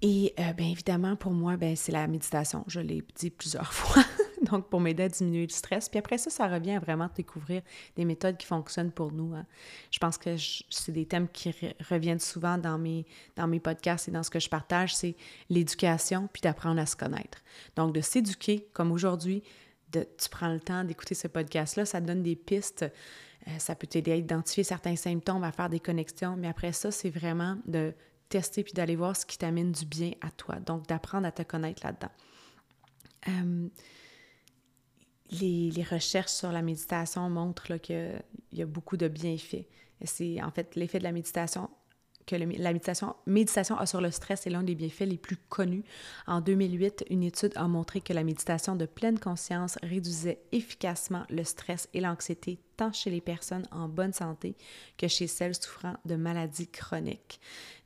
Et 0.00 0.32
euh, 0.38 0.52
bien 0.52 0.68
évidemment, 0.68 1.16
pour 1.16 1.32
moi, 1.32 1.56
ben, 1.56 1.74
c'est 1.74 1.92
la 1.92 2.06
méditation. 2.06 2.64
Je 2.68 2.80
l'ai 2.80 3.02
dit 3.16 3.30
plusieurs 3.30 3.72
fois. 3.72 4.02
Donc, 4.50 4.68
pour 4.68 4.80
m'aider 4.80 5.04
à 5.04 5.08
diminuer 5.08 5.42
le 5.42 5.52
stress. 5.52 5.88
Puis 5.88 5.98
après 5.98 6.18
ça, 6.18 6.30
ça 6.30 6.48
revient 6.48 6.72
à 6.72 6.78
vraiment 6.80 7.08
découvrir 7.14 7.62
des 7.96 8.04
méthodes 8.04 8.36
qui 8.36 8.46
fonctionnent 8.46 8.92
pour 8.92 9.12
nous. 9.12 9.34
Hein. 9.34 9.46
Je 9.90 9.98
pense 9.98 10.18
que 10.18 10.36
c'est 10.70 10.92
des 10.92 11.06
thèmes 11.06 11.28
qui 11.28 11.54
reviennent 11.88 12.20
souvent 12.20 12.58
dans 12.58 12.78
mes, 12.78 13.06
dans 13.36 13.46
mes 13.46 13.60
podcasts 13.60 14.08
et 14.08 14.10
dans 14.10 14.22
ce 14.22 14.30
que 14.30 14.40
je 14.40 14.48
partage, 14.48 14.94
c'est 14.94 15.16
l'éducation, 15.50 16.28
puis 16.32 16.40
d'apprendre 16.42 16.80
à 16.80 16.86
se 16.86 16.96
connaître. 16.96 17.42
Donc, 17.76 17.94
de 17.94 18.00
s'éduquer, 18.00 18.68
comme 18.72 18.92
aujourd'hui, 18.92 19.42
tu 19.90 20.28
prends 20.30 20.52
le 20.52 20.60
temps 20.60 20.84
d'écouter 20.84 21.14
ce 21.14 21.28
podcast-là, 21.28 21.84
ça 21.84 22.00
te 22.00 22.06
donne 22.06 22.22
des 22.22 22.36
pistes. 22.36 22.84
Euh, 23.46 23.58
ça 23.58 23.74
peut 23.74 23.86
t'aider 23.86 24.12
à 24.12 24.16
identifier 24.16 24.64
certains 24.64 24.96
symptômes, 24.96 25.44
à 25.44 25.52
faire 25.52 25.68
des 25.68 25.80
connexions. 25.80 26.36
Mais 26.36 26.48
après 26.48 26.72
ça, 26.72 26.90
c'est 26.90 27.10
vraiment 27.10 27.56
de 27.66 27.94
tester 28.28 28.62
puis 28.62 28.74
d'aller 28.74 28.96
voir 28.96 29.16
ce 29.16 29.24
qui 29.24 29.38
t'amène 29.38 29.72
du 29.72 29.86
bien 29.86 30.12
à 30.20 30.30
toi. 30.30 30.56
Donc, 30.56 30.86
d'apprendre 30.86 31.26
à 31.26 31.32
te 31.32 31.42
connaître 31.42 31.84
là-dedans. 31.84 32.10
Euh, 33.28 33.68
les, 35.30 35.86
recherches 35.90 36.32
sur 36.32 36.52
la 36.52 36.62
méditation 36.62 37.28
montrent 37.30 37.76
qu'il 37.76 38.22
y 38.52 38.62
a 38.62 38.66
beaucoup 38.66 38.96
de 38.96 39.08
bienfaits. 39.08 39.66
C'est 40.04 40.42
en 40.42 40.50
fait 40.50 40.76
l'effet 40.76 40.98
de 40.98 41.04
la 41.04 41.12
méditation 41.12 41.68
que 42.28 42.36
la 42.36 42.72
méditation, 42.72 43.16
méditation 43.26 43.78
a 43.78 43.86
sur 43.86 44.02
le 44.02 44.10
stress 44.10 44.46
est 44.46 44.50
l'un 44.50 44.62
des 44.62 44.74
bienfaits 44.74 45.06
les 45.06 45.16
plus 45.16 45.38
connus. 45.48 45.82
En 46.26 46.42
2008, 46.42 47.06
une 47.08 47.22
étude 47.22 47.52
a 47.56 47.66
montré 47.66 48.02
que 48.02 48.12
la 48.12 48.22
méditation 48.22 48.76
de 48.76 48.84
pleine 48.84 49.18
conscience 49.18 49.78
réduisait 49.82 50.42
efficacement 50.52 51.24
le 51.30 51.42
stress 51.42 51.88
et 51.94 52.00
l'anxiété 52.00 52.60
tant 52.76 52.92
chez 52.92 53.08
les 53.08 53.22
personnes 53.22 53.66
en 53.70 53.88
bonne 53.88 54.12
santé 54.12 54.56
que 54.98 55.08
chez 55.08 55.26
celles 55.26 55.54
souffrant 55.54 55.94
de 56.04 56.16
maladies 56.16 56.68
chroniques. 56.68 57.40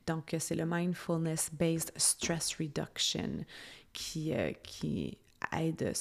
Donc, 0.07 0.35
c'est 0.37 0.55
le 0.55 0.65
Mindfulness-Based 0.65 1.93
Stress 1.95 2.57
Reduction 2.59 3.45
qui, 3.93 4.33
euh, 4.33 4.51
qui 4.61 5.17
aide 5.57 5.93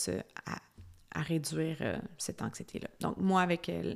à, 0.47 0.59
à, 1.15 1.23
réduire 1.23 1.77
euh, 1.81 1.97
cette 2.19 2.43
anxiété-là. 2.43 2.89
Donc, 3.01 3.17
moi, 3.17 3.43
avec 3.43 3.69
euh, 3.69 3.95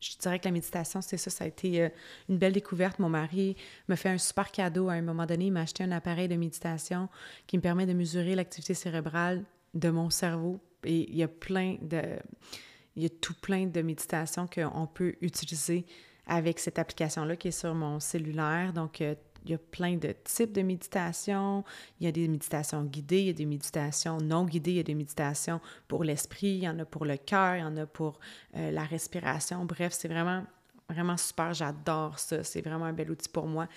je 0.00 0.18
dirais 0.18 0.38
que 0.38 0.44
la 0.44 0.50
méditation, 0.50 1.00
c'est 1.00 1.16
ça, 1.16 1.30
ça 1.30 1.44
a 1.44 1.46
été 1.46 1.82
euh, 1.82 1.88
une 2.28 2.38
belle 2.38 2.52
découverte. 2.52 2.98
Mon 2.98 3.08
mari 3.08 3.56
me 3.88 3.96
fait 3.96 4.10
un 4.10 4.18
super 4.18 4.50
cadeau. 4.50 4.88
À 4.88 4.94
un 4.94 5.02
moment 5.02 5.26
donné, 5.26 5.46
il 5.46 5.52
m'a 5.52 5.62
acheté 5.62 5.82
un 5.84 5.92
appareil 5.92 6.28
de 6.28 6.36
méditation 6.36 7.08
qui 7.46 7.56
me 7.56 7.62
permet 7.62 7.86
de 7.86 7.94
mesurer 7.94 8.34
l'activité 8.34 8.74
cérébrale 8.74 9.44
de 9.72 9.90
mon 9.90 10.10
cerveau. 10.10 10.60
Et 10.84 11.10
il 11.10 11.16
y 11.16 11.22
a 11.22 11.28
plein 11.28 11.76
de... 11.80 12.02
Il 12.96 13.02
y 13.02 13.06
a 13.06 13.08
tout 13.08 13.34
plein 13.34 13.66
de 13.66 13.82
méditations 13.82 14.46
qu'on 14.46 14.86
peut 14.86 15.16
utiliser 15.20 15.84
avec 16.26 16.60
cette 16.60 16.78
application-là 16.78 17.34
qui 17.34 17.48
est 17.48 17.58
sur 17.58 17.74
mon 17.74 17.98
cellulaire. 17.98 18.72
Donc, 18.72 19.02
il 19.44 19.50
y 19.50 19.54
a 19.54 19.58
plein 19.58 19.96
de 19.96 20.14
types 20.24 20.52
de 20.52 20.62
méditation. 20.62 21.64
Il 22.00 22.06
y 22.06 22.08
a 22.08 22.12
des 22.12 22.28
méditations 22.28 22.82
guidées, 22.82 23.20
il 23.20 23.26
y 23.26 23.30
a 23.30 23.34
des 23.34 23.46
méditations 23.46 24.18
non 24.18 24.44
guidées, 24.44 24.72
il 24.72 24.76
y 24.76 24.80
a 24.80 24.84
des 24.84 24.94
méditations 24.94 25.60
pour 25.86 26.04
l'esprit, 26.04 26.48
il 26.48 26.62
y 26.62 26.68
en 26.68 26.78
a 26.78 26.84
pour 26.84 27.04
le 27.04 27.16
cœur, 27.16 27.56
il 27.56 27.60
y 27.60 27.64
en 27.64 27.76
a 27.76 27.86
pour 27.86 28.18
euh, 28.56 28.70
la 28.70 28.84
respiration. 28.84 29.64
Bref, 29.64 29.92
c'est 29.92 30.08
vraiment, 30.08 30.44
vraiment 30.88 31.16
super. 31.16 31.52
J'adore 31.52 32.18
ça. 32.18 32.42
C'est 32.42 32.62
vraiment 32.62 32.86
un 32.86 32.92
bel 32.92 33.10
outil 33.10 33.28
pour 33.28 33.46
moi. 33.46 33.68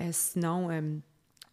Euh, 0.00 0.08
sinon, 0.10 0.70
euh, 0.70 0.80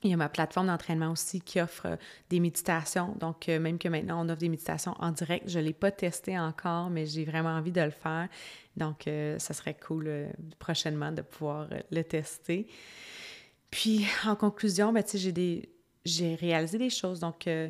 il 0.01 0.09
y 0.09 0.13
a 0.13 0.17
ma 0.17 0.29
plateforme 0.29 0.67
d'entraînement 0.67 1.11
aussi 1.11 1.41
qui 1.41 1.61
offre 1.61 1.97
des 2.29 2.39
méditations. 2.39 3.15
Donc, 3.19 3.47
même 3.49 3.77
que 3.77 3.89
maintenant, 3.89 4.25
on 4.25 4.29
offre 4.29 4.39
des 4.39 4.47
méditations 4.47 4.95
en 4.97 5.11
direct. 5.11 5.49
Je 5.49 5.59
ne 5.59 5.65
l'ai 5.65 5.73
pas 5.73 5.91
testé 5.91 6.39
encore, 6.39 6.89
mais 6.89 7.05
j'ai 7.05 7.25
vraiment 7.25 7.49
envie 7.49 7.73
de 7.73 7.81
le 7.81 7.91
faire. 7.91 8.29
Donc, 8.77 9.03
ça 9.03 9.53
serait 9.53 9.73
cool 9.73 10.29
prochainement 10.57 11.11
de 11.11 11.21
pouvoir 11.21 11.67
le 11.91 12.01
tester. 12.05 12.65
Puis, 13.71 14.05
en 14.25 14.35
conclusion, 14.35 14.91
ben, 14.91 15.03
j'ai 15.13 15.31
des... 15.31 15.69
j'ai 16.05 16.35
réalisé 16.35 16.77
des 16.77 16.89
choses. 16.89 17.19
Donc, 17.19 17.47
euh, 17.47 17.69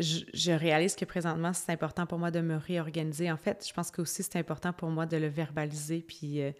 je, 0.00 0.52
réalise 0.52 0.96
que 0.96 1.04
présentement, 1.04 1.52
c'est 1.52 1.72
important 1.72 2.06
pour 2.06 2.18
moi 2.18 2.30
de 2.30 2.40
me 2.40 2.56
réorganiser. 2.56 3.30
En 3.30 3.36
fait, 3.36 3.64
je 3.66 3.72
pense 3.72 3.90
que 3.90 4.02
aussi 4.02 4.22
c'est 4.22 4.38
important 4.38 4.72
pour 4.72 4.88
moi 4.88 5.06
de 5.06 5.16
le 5.16 5.28
verbaliser. 5.28 6.00
Puis, 6.00 6.42
euh, 6.42 6.52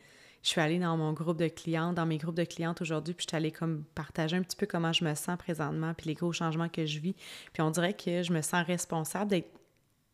je 0.43 0.49
suis 0.49 0.61
allée 0.61 0.79
dans 0.79 0.97
mon 0.97 1.13
groupe 1.13 1.37
de 1.37 1.49
clients, 1.49 1.93
dans 1.93 2.07
mes 2.07 2.19
groupes 2.19 2.37
de 2.37 2.45
clientes 2.45 2.81
aujourd'hui, 2.81 3.15
puis 3.15 3.25
je 3.25 3.31
suis 3.31 3.37
allée 3.37 3.53
comme 3.53 3.85
partager 3.95 4.37
un 4.37 4.43
petit 4.43 4.57
peu 4.57 4.67
comment 4.67 4.93
je 4.93 5.05
me 5.05 5.15
sens 5.15 5.37
présentement, 5.37 5.93
puis 5.95 6.07
les 6.09 6.15
gros 6.15 6.33
changements 6.33 6.69
que 6.69 6.87
je 6.87 6.99
vis. 6.99 7.15
Puis 7.53 7.63
on 7.63 7.71
dirait 7.71 7.95
que 7.95 8.23
je 8.23 8.33
me 8.33 8.41
sens 8.41 8.65
responsable 8.65 9.31
d'être 9.31 9.51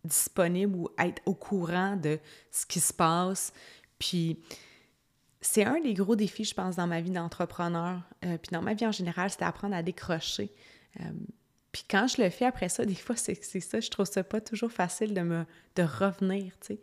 disponible 0.04 0.74
ou 0.74 0.88
être 0.98 1.22
au 1.26 1.34
courant 1.34 1.96
de 1.96 2.18
ce 2.50 2.66
qui 2.66 2.80
se 2.80 2.92
passe. 2.92 3.52
Puis 3.98 4.40
c'est 5.46 5.64
un 5.64 5.80
des 5.80 5.94
gros 5.94 6.16
défis, 6.16 6.44
je 6.44 6.54
pense, 6.54 6.76
dans 6.76 6.86
ma 6.86 7.00
vie 7.00 7.10
d'entrepreneur, 7.10 8.00
euh, 8.24 8.36
puis 8.36 8.50
dans 8.50 8.62
ma 8.62 8.74
vie 8.74 8.86
en 8.86 8.92
général, 8.92 9.30
c'est 9.30 9.40
d'apprendre 9.40 9.76
à 9.76 9.82
décrocher. 9.82 10.52
Euh, 11.00 11.04
puis 11.70 11.84
quand 11.88 12.08
je 12.08 12.20
le 12.20 12.30
fais 12.30 12.46
après 12.46 12.68
ça, 12.68 12.84
des 12.86 12.94
fois, 12.94 13.16
c'est 13.16 13.34
ça, 13.60 13.80
je 13.80 13.88
trouve 13.88 14.06
ça 14.06 14.24
pas 14.24 14.40
toujours 14.40 14.72
facile 14.72 15.14
de 15.14 15.20
me 15.20 15.44
de 15.76 15.82
revenir, 15.82 16.52
tu 16.60 16.74
sais. 16.74 16.80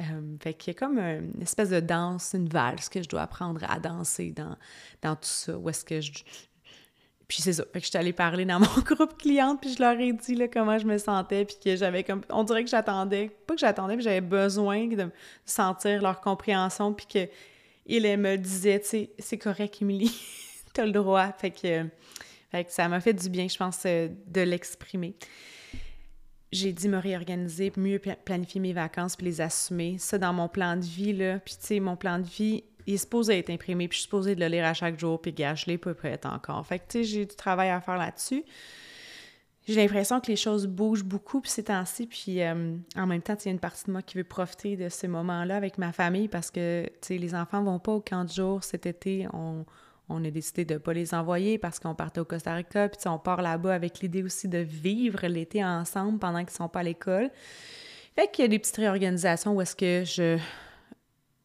Euh, 0.00 0.36
fait 0.40 0.54
qu'il 0.54 0.72
y 0.72 0.76
a 0.76 0.78
comme 0.78 0.98
une 0.98 1.42
espèce 1.42 1.70
de 1.70 1.78
danse, 1.80 2.32
une 2.34 2.48
valse 2.48 2.88
que 2.88 3.02
je 3.02 3.08
dois 3.08 3.22
apprendre 3.22 3.60
à 3.68 3.78
danser 3.78 4.32
dans, 4.32 4.56
dans 5.02 5.14
tout 5.14 5.22
ça. 5.22 5.56
Où 5.56 5.68
est-ce 5.68 5.84
que 5.84 6.00
je... 6.00 6.10
Puis 7.28 7.42
c'est 7.42 7.52
ça. 7.52 7.64
Fait 7.72 7.78
que 7.78 7.84
je 7.84 7.90
suis 7.90 7.98
allée 7.98 8.12
parler 8.12 8.44
dans 8.44 8.58
mon 8.60 8.82
groupe 8.82 9.16
client, 9.16 9.56
puis 9.56 9.72
je 9.72 9.80
leur 9.80 9.98
ai 9.98 10.12
dit 10.12 10.34
là, 10.34 10.48
comment 10.48 10.78
je 10.78 10.86
me 10.86 10.98
sentais, 10.98 11.44
puis 11.44 11.56
que 11.62 11.76
j'avais 11.76 12.02
comme... 12.02 12.22
On 12.30 12.42
dirait 12.42 12.64
que 12.64 12.70
j'attendais, 12.70 13.30
pas 13.46 13.54
que 13.54 13.60
j'attendais, 13.60 13.94
mais 13.94 14.02
j'avais 14.02 14.20
besoin 14.20 14.88
de 14.88 15.10
sentir 15.44 16.02
leur 16.02 16.20
compréhension, 16.20 16.92
puis 16.92 17.06
que 17.06 17.28
il 17.86 18.02
me 18.18 18.36
disait, 18.36 18.80
tu 18.80 19.08
c'est 19.18 19.38
correct, 19.38 19.80
Émilie, 19.82 20.14
t'as 20.72 20.86
le 20.86 20.92
droit. 20.92 21.32
Fait 21.32 21.50
que, 21.50 21.84
fait 22.50 22.64
que 22.64 22.72
ça 22.72 22.88
m'a 22.88 23.00
fait 23.00 23.12
du 23.12 23.28
bien, 23.28 23.48
je 23.48 23.56
pense, 23.56 23.82
euh, 23.86 24.08
de 24.26 24.40
l'exprimer. 24.40 25.14
J'ai 26.52 26.72
dit 26.72 26.88
me 26.88 26.98
réorganiser, 26.98 27.72
mieux 27.76 28.00
planifier 28.24 28.60
mes 28.60 28.72
vacances 28.72 29.16
puis 29.16 29.26
les 29.26 29.40
assumer. 29.40 29.96
Ça, 29.98 30.18
dans 30.18 30.32
mon 30.32 30.48
plan 30.48 30.76
de 30.76 30.84
vie, 30.84 31.12
là. 31.12 31.40
Puis, 31.40 31.56
tu 31.60 31.66
sais, 31.66 31.80
mon 31.80 31.96
plan 31.96 32.20
de 32.20 32.26
vie, 32.26 32.62
il 32.86 32.94
est 32.94 32.98
supposé 32.98 33.38
être 33.38 33.50
imprimé, 33.50 33.88
puis 33.88 33.96
je 33.96 34.00
suis 34.00 34.04
supposée 34.04 34.36
de 34.36 34.40
le 34.40 34.46
lire 34.46 34.64
à 34.64 34.74
chaque 34.74 34.98
jour, 34.98 35.20
puis 35.20 35.32
gage, 35.32 35.62
je 35.62 35.66
l'ai 35.66 35.78
pas 35.78 35.94
prêt 35.94 36.20
encore. 36.24 36.64
Fait 36.64 36.78
que, 36.78 36.84
tu 36.88 36.98
sais, 36.98 37.04
j'ai 37.04 37.26
du 37.26 37.34
travail 37.34 37.70
à 37.70 37.80
faire 37.80 37.96
là-dessus 37.96 38.44
j'ai 39.66 39.74
l'impression 39.76 40.20
que 40.20 40.26
les 40.26 40.36
choses 40.36 40.66
bougent 40.66 41.04
beaucoup 41.04 41.40
puis 41.40 41.50
ces 41.50 41.64
temps-ci. 41.64 42.06
Puis 42.06 42.42
euh, 42.42 42.76
en 42.96 43.06
même 43.06 43.22
temps, 43.22 43.34
il 43.40 43.46
y 43.46 43.48
a 43.48 43.52
une 43.52 43.58
partie 43.58 43.84
de 43.86 43.92
moi 43.92 44.02
qui 44.02 44.18
veut 44.18 44.24
profiter 44.24 44.76
de 44.76 44.88
ces 44.88 45.08
moments-là 45.08 45.56
avec 45.56 45.78
ma 45.78 45.92
famille 45.92 46.28
parce 46.28 46.50
que 46.50 46.86
les 47.08 47.34
enfants 47.34 47.62
vont 47.62 47.78
pas 47.78 47.92
au 47.92 48.00
camp 48.00 48.24
de 48.24 48.30
jour 48.30 48.62
cet 48.62 48.84
été. 48.86 49.26
On, 49.32 49.64
on 50.10 50.22
a 50.24 50.30
décidé 50.30 50.66
de 50.66 50.74
ne 50.74 50.78
pas 50.78 50.92
les 50.92 51.14
envoyer 51.14 51.56
parce 51.56 51.78
qu'on 51.78 51.94
partait 51.94 52.20
au 52.20 52.26
Costa 52.26 52.54
Rica. 52.54 52.88
Puis 52.88 53.08
on 53.08 53.18
part 53.18 53.40
là-bas 53.40 53.74
avec 53.74 54.00
l'idée 54.00 54.22
aussi 54.22 54.48
de 54.48 54.58
vivre 54.58 55.26
l'été 55.26 55.64
ensemble 55.64 56.18
pendant 56.18 56.40
qu'ils 56.40 56.50
sont 56.50 56.68
pas 56.68 56.80
à 56.80 56.84
l'école. 56.84 57.30
Fait 58.16 58.30
qu'il 58.30 58.44
y 58.44 58.46
a 58.46 58.48
des 58.48 58.58
petites 58.58 58.76
réorganisations 58.76 59.54
où 59.54 59.60
est-ce 59.62 59.74
que 59.74 60.04
je 60.04 60.38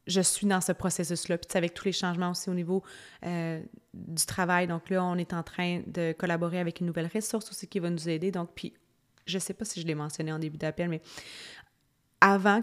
je 0.10 0.22
suis 0.22 0.48
dans 0.48 0.60
ce 0.60 0.72
processus-là. 0.72 1.38
Puis 1.38 1.58
avec 1.58 1.74
tous 1.74 1.86
les 1.86 1.92
changements 1.92 2.32
aussi 2.32 2.50
au 2.50 2.54
niveau 2.54 2.84
euh, 3.26 3.62
du 3.94 4.26
travail. 4.26 4.68
Donc 4.68 4.90
là, 4.90 5.04
on 5.04 5.16
est 5.16 5.34
en 5.34 5.44
train 5.44 5.82
de 5.88 6.14
collaborer 6.14 6.60
avec 6.60 6.82
une 6.82 6.88
nouvelle 6.88 7.10
ressource 7.14 7.50
aussi 7.50 7.68
qui 7.68 7.80
va 7.80 7.90
nous 7.90 8.10
aider. 8.10 8.32
Donc, 8.32 8.50
puis 8.56 8.74
je 9.26 9.38
ne 9.38 9.40
sais 9.40 9.54
pas 9.54 9.66
si 9.66 9.80
je 9.80 9.88
l'ai 9.88 9.96
mentionné 9.96 10.34
en 10.34 10.40
début 10.40 10.58
d'appel, 10.58 10.90
mais 10.90 11.02
avant 12.20 12.62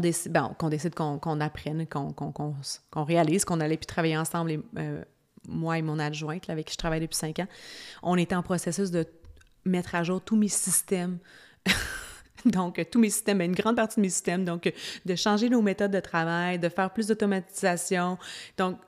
décide, 0.00 0.32
ben, 0.32 0.54
qu'on 0.58 0.68
décide 0.68 0.94
qu'on 0.94 1.40
apprenne, 1.40 1.86
qu'on 1.86 3.04
réalise 3.04 3.44
qu'on 3.44 3.60
allait 3.60 3.76
plus 3.76 3.86
travailler 3.86 4.16
ensemble, 4.16 4.62
euh, 4.78 5.04
moi 5.48 5.78
et 5.78 5.82
mon 5.82 5.98
adjointe, 5.98 6.48
avec 6.48 6.66
qui 6.66 6.74
je 6.74 6.78
travaille 6.78 7.00
depuis 7.00 7.16
cinq 7.16 7.40
ans, 7.40 7.48
on 8.02 8.16
était 8.16 8.36
en 8.36 8.42
processus 8.42 8.92
de 8.92 9.06
mettre 9.64 9.96
à 9.96 10.04
jour 10.04 10.20
tous 10.20 10.36
mes 10.36 10.48
systèmes 10.48 11.18
Donc, 12.44 12.84
tous 12.90 12.98
mes 12.98 13.10
systèmes, 13.10 13.40
une 13.40 13.54
grande 13.54 13.76
partie 13.76 13.96
de 13.96 14.02
mes 14.02 14.08
systèmes, 14.08 14.44
donc 14.44 14.72
de 15.04 15.14
changer 15.14 15.48
nos 15.48 15.62
méthodes 15.62 15.90
de 15.90 16.00
travail, 16.00 16.58
de 16.58 16.68
faire 16.68 16.90
plus 16.90 17.06
d'automatisation. 17.08 18.18
Donc, 18.56 18.78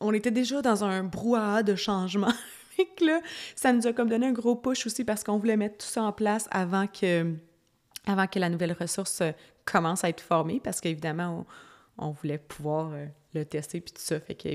on 0.00 0.12
était 0.12 0.30
déjà 0.30 0.60
dans 0.62 0.84
un 0.84 1.04
brouhaha 1.04 1.62
de 1.62 1.74
changement. 1.74 2.32
Et 2.78 3.04
là, 3.04 3.20
ça 3.54 3.72
nous 3.72 3.86
a 3.86 3.92
comme 3.92 4.08
donné 4.08 4.26
un 4.26 4.32
gros 4.32 4.56
push 4.56 4.86
aussi 4.86 5.04
parce 5.04 5.22
qu'on 5.24 5.38
voulait 5.38 5.56
mettre 5.56 5.78
tout 5.78 5.90
ça 5.90 6.02
en 6.02 6.12
place 6.12 6.48
avant 6.50 6.86
que, 6.86 7.34
la 8.06 8.48
nouvelle 8.48 8.72
ressource 8.72 9.22
commence 9.64 10.04
à 10.04 10.08
être 10.08 10.20
formée 10.20 10.60
parce 10.62 10.80
qu'évidemment, 10.80 11.46
on 11.98 12.10
voulait 12.10 12.38
pouvoir 12.38 12.90
euh, 12.92 13.06
le 13.34 13.44
tester 13.44 13.80
puis 13.80 13.92
tout 13.92 14.02
ça. 14.02 14.20
Fait 14.20 14.34
que 14.34 14.48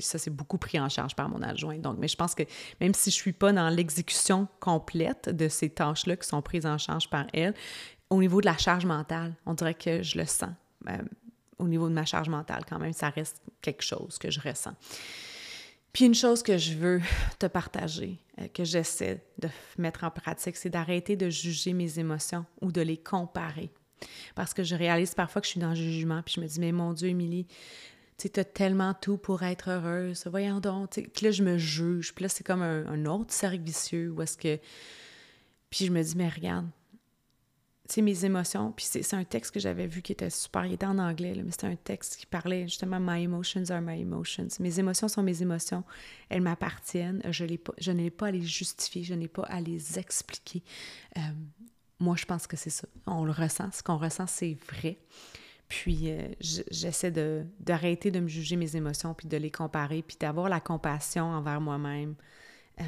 ça, 0.00 0.18
c'est 0.18 0.30
beaucoup 0.30 0.58
pris 0.58 0.78
en 0.78 0.88
charge 0.88 1.14
par 1.14 1.28
mon 1.28 1.42
adjoint. 1.42 1.78
Donc, 1.78 1.96
mais 1.98 2.08
je 2.08 2.16
pense 2.16 2.34
que 2.34 2.44
même 2.80 2.94
si 2.94 3.10
je 3.10 3.16
suis 3.16 3.32
pas 3.32 3.52
dans 3.52 3.68
l'exécution 3.68 4.48
complète 4.60 5.28
de 5.28 5.48
ces 5.48 5.70
tâches-là 5.70 6.16
qui 6.16 6.28
sont 6.28 6.42
prises 6.42 6.66
en 6.66 6.78
charge 6.78 7.10
par 7.10 7.26
elle, 7.32 7.54
au 8.10 8.20
niveau 8.20 8.40
de 8.40 8.46
la 8.46 8.56
charge 8.56 8.86
mentale, 8.86 9.34
on 9.46 9.54
dirait 9.54 9.74
que 9.74 10.02
je 10.02 10.18
le 10.18 10.26
sens. 10.26 10.50
Euh, 10.88 10.98
au 11.58 11.68
niveau 11.68 11.88
de 11.88 11.94
ma 11.94 12.04
charge 12.04 12.28
mentale, 12.28 12.64
quand 12.68 12.78
même, 12.78 12.92
ça 12.92 13.08
reste 13.08 13.42
quelque 13.62 13.82
chose 13.82 14.18
que 14.18 14.30
je 14.30 14.40
ressens. 14.40 14.74
Puis 15.92 16.04
une 16.04 16.14
chose 16.14 16.42
que 16.42 16.58
je 16.58 16.74
veux 16.74 17.00
te 17.38 17.46
partager, 17.46 18.18
euh, 18.38 18.48
que 18.48 18.64
j'essaie 18.64 19.24
de 19.38 19.48
mettre 19.78 20.04
en 20.04 20.10
pratique, 20.10 20.56
c'est 20.56 20.68
d'arrêter 20.68 21.16
de 21.16 21.30
juger 21.30 21.72
mes 21.72 21.98
émotions 21.98 22.44
ou 22.60 22.70
de 22.70 22.82
les 22.82 22.98
comparer. 22.98 23.70
Parce 24.34 24.52
que 24.52 24.62
je 24.62 24.74
réalise 24.74 25.14
parfois 25.14 25.40
que 25.40 25.46
je 25.46 25.52
suis 25.52 25.60
dans 25.60 25.70
le 25.70 25.74
jugement, 25.74 26.20
puis 26.22 26.34
je 26.36 26.40
me 26.42 26.46
dis, 26.46 26.60
mais 26.60 26.72
mon 26.72 26.92
Dieu, 26.92 27.08
Émilie, 27.08 27.46
tu 28.16 28.40
as 28.40 28.44
tellement 28.44 28.94
tout 28.94 29.18
pour 29.18 29.42
être 29.42 29.70
heureuse, 29.70 30.26
voyons 30.26 30.60
donc. 30.60 30.90
Puis 30.90 31.24
là, 31.24 31.30
je 31.30 31.42
me 31.42 31.58
juge, 31.58 32.14
puis 32.14 32.22
là, 32.22 32.28
c'est 32.28 32.44
comme 32.44 32.62
un, 32.62 33.04
autre 33.06 33.32
cercle 33.32 33.60
vicieux 33.62 34.10
où 34.10 34.22
est-ce 34.22 34.38
que. 34.38 34.58
Puis 35.70 35.86
je 35.86 35.92
me 35.92 36.02
dis, 36.02 36.16
mais 36.16 36.28
regarde, 36.28 36.66
tu 37.88 38.02
mes 38.02 38.24
émotions, 38.24 38.72
puis 38.72 38.84
c'est 38.84 39.14
un 39.14 39.24
texte 39.24 39.52
que 39.52 39.60
j'avais 39.60 39.86
vu 39.86 40.02
qui 40.02 40.12
était 40.12 40.30
super, 40.30 40.64
il 40.64 40.72
était 40.72 40.86
en 40.86 40.98
anglais, 40.98 41.34
mais 41.44 41.50
c'était 41.50 41.68
un 41.68 41.76
texte 41.76 42.16
qui 42.16 42.26
parlait 42.26 42.66
justement 42.66 42.98
My 43.00 43.22
emotions 43.22 43.70
are 43.70 43.80
my 43.80 44.00
emotions. 44.00 44.48
Mes 44.60 44.80
émotions 44.80 45.08
sont 45.08 45.22
mes 45.22 45.42
émotions, 45.42 45.84
elles 46.28 46.40
m'appartiennent, 46.40 47.22
je 47.28 47.92
n'ai 47.92 48.10
pas 48.10 48.26
à 48.26 48.30
les 48.30 48.42
justifier, 48.42 49.04
je 49.04 49.14
n'ai 49.14 49.28
pas 49.28 49.44
à 49.44 49.60
les 49.60 49.98
expliquer. 49.98 50.62
Euh, 51.16 51.20
moi, 51.98 52.16
je 52.16 52.24
pense 52.24 52.46
que 52.46 52.56
c'est 52.56 52.70
ça. 52.70 52.86
On 53.06 53.24
le 53.24 53.32
ressent. 53.32 53.70
Ce 53.72 53.82
qu'on 53.82 53.96
ressent, 53.96 54.26
c'est 54.26 54.56
vrai. 54.68 54.98
Puis 55.68 56.10
euh, 56.10 56.28
j'essaie 56.40 57.10
d'arrêter 57.60 58.10
de, 58.10 58.20
me 58.20 58.28
juger 58.28 58.56
mes 58.56 58.76
émotions, 58.76 59.14
puis 59.14 59.26
de 59.26 59.36
les 59.36 59.50
comparer, 59.50 60.02
puis 60.02 60.16
d'avoir 60.18 60.48
la 60.48 60.60
compassion 60.60 61.24
envers 61.24 61.60
moi-même. 61.60 62.14
Euh, 62.80 62.84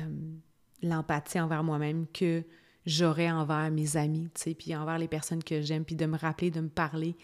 l'empathie 0.83 1.41
envers 1.41 1.65
moi-même 1.65 2.07
que 2.13 2.45
j'aurais 2.87 3.31
envers 3.31 3.71
mes 3.71 3.97
amis, 3.97 4.31
tu 4.35 4.43
sais, 4.43 4.55
puis 4.55 4.77
envers 4.77 4.99
les 4.99 5.09
personnes 5.09 5.43
que 5.43 5.61
j'aime, 5.61 5.85
puis 5.85 5.97
de 5.97 6.07
me 6.07 6.17
rappeler, 6.17 6.51
de 6.51 6.61
me 6.61 6.69
parler 6.69 7.17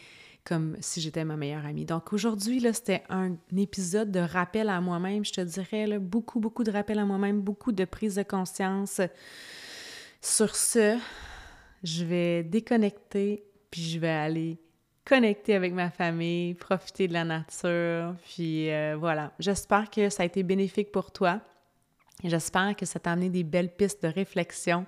comme 0.45 0.77
si 0.81 1.01
j'étais 1.01 1.25
ma 1.25 1.37
meilleure 1.37 1.65
amie. 1.65 1.87
Donc 1.87 2.13
aujourd'hui, 2.13 2.61
là, 2.61 2.73
c'était 2.73 3.03
un 3.09 3.37
épisode 3.57 4.11
de 4.11 4.21
rappel 4.21 4.69
à 4.69 4.81
moi-même, 4.81 5.25
je 5.25 5.33
te 5.33 5.41
dirais, 5.41 5.87
là, 5.87 5.99
beaucoup, 5.99 6.39
beaucoup 6.39 6.65
de 6.65 6.71
rappel 6.71 6.99
à 6.99 7.05
moi-même, 7.07 7.41
beaucoup 7.41 7.73
de 7.73 7.85
prise 7.85 8.17
de 8.17 8.23
conscience. 8.25 9.01
Sur 10.21 10.55
ce, 10.55 10.99
je 11.83 12.05
vais 12.05 12.43
déconnecter, 12.43 13.45
puis 13.71 13.83
je 13.83 13.99
vais 13.99 14.09
aller 14.09 14.59
connecter 15.05 15.55
avec 15.55 15.73
ma 15.73 15.91
famille, 15.91 16.55
profiter 16.55 17.09
de 17.09 17.13
la 17.13 17.25
nature, 17.25 18.15
puis 18.25 18.71
euh, 18.71 18.97
voilà. 18.99 19.33
J'espère 19.39 19.91
que 19.91 20.09
ça 20.09 20.23
a 20.23 20.27
été 20.27 20.43
bénéfique 20.43 20.93
pour 20.93 21.13
toi. 21.13 21.41
J'espère 22.23 22.75
que 22.77 22.87
ça 22.87 22.99
t'a 22.99 23.13
amené 23.13 23.29
des 23.29 23.43
belles 23.43 23.75
pistes 23.75 24.03
de 24.03 24.09
réflexion. 24.09 24.87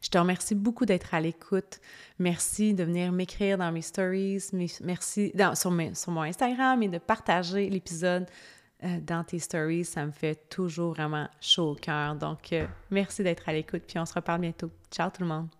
Je 0.00 0.08
te 0.08 0.16
remercie 0.16 0.54
beaucoup 0.54 0.86
d'être 0.86 1.12
à 1.12 1.20
l'écoute. 1.20 1.78
Merci 2.18 2.72
de 2.72 2.84
venir 2.84 3.12
m'écrire 3.12 3.58
dans 3.58 3.70
mes 3.70 3.82
stories. 3.82 4.42
Merci 4.82 5.32
sur, 5.54 5.70
mon 5.70 6.22
Instagram 6.22 6.82
et 6.82 6.88
de 6.88 6.98
partager 6.98 7.68
l'épisode 7.68 8.26
euh, 8.82 8.98
dans 9.00 9.24
tes 9.24 9.38
stories. 9.38 9.84
Ça 9.84 10.06
me 10.06 10.10
fait 10.10 10.48
toujours 10.48 10.94
vraiment 10.94 11.28
chaud 11.40 11.72
au 11.72 11.74
cœur. 11.74 12.14
Donc, 12.14 12.52
euh, 12.52 12.66
merci 12.90 13.22
d'être 13.22 13.46
à 13.46 13.52
l'écoute. 13.52 13.82
Puis 13.86 13.98
on 13.98 14.06
se 14.06 14.14
reparle 14.14 14.40
bientôt. 14.40 14.70
Ciao 14.90 15.10
tout 15.10 15.20
le 15.20 15.28
monde. 15.28 15.59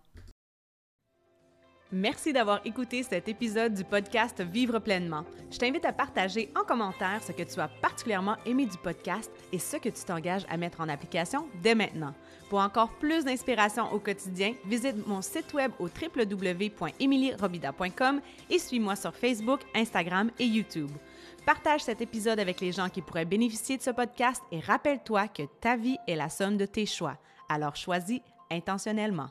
Merci 1.92 2.33
d'avoir 2.33 2.61
écouté 2.64 3.03
cet 3.03 3.29
épisode 3.29 3.74
du 3.74 3.83
podcast 3.83 4.40
Vivre 4.40 4.79
pleinement. 4.79 5.24
Je 5.50 5.59
t'invite 5.59 5.85
à 5.85 5.92
partager 5.92 6.48
en 6.55 6.62
commentaire 6.62 7.20
ce 7.20 7.33
que 7.33 7.42
tu 7.42 7.59
as 7.59 7.66
particulièrement 7.66 8.37
aimé 8.46 8.66
du 8.66 8.79
podcast 8.79 9.29
et 9.50 9.59
ce 9.59 9.76
que 9.76 9.88
tu 9.88 10.05
t'engages 10.05 10.46
à 10.48 10.57
mettre 10.57 10.81
en 10.81 10.88
application 10.88 11.48
dès 11.61 11.74
maintenant. 11.74 12.14
Pour 12.48 12.61
encore 12.61 12.90
plus 13.00 13.24
d'inspiration 13.24 13.92
au 13.92 13.98
quotidien, 13.98 14.55
visite 14.66 15.05
mon 15.05 15.20
site 15.20 15.53
web 15.53 15.72
au 15.81 15.88
www.emilierobida.com 15.88 18.20
et 18.50 18.59
suis-moi 18.61 18.94
sur 18.94 19.12
Facebook, 19.12 19.59
Instagram 19.74 20.31
et 20.38 20.46
YouTube. 20.46 20.92
Partage 21.44 21.81
cet 21.81 22.00
épisode 22.00 22.38
avec 22.38 22.61
les 22.61 22.70
gens 22.70 22.88
qui 22.88 23.03
pourraient 23.03 23.24
bénéficier 23.24 23.76
de 23.76 23.83
ce 23.83 23.90
podcast 23.90 24.40
et 24.53 24.61
rappelle-toi 24.61 25.26
que 25.26 25.42
ta 25.61 25.76
vie 25.76 25.98
est 26.07 26.14
la 26.14 26.29
somme 26.29 26.57
de 26.57 26.66
tes 26.66 26.87
choix. 26.87 27.16
Alors 27.48 27.74
choisis 27.74 28.20
intentionnellement. 28.48 29.31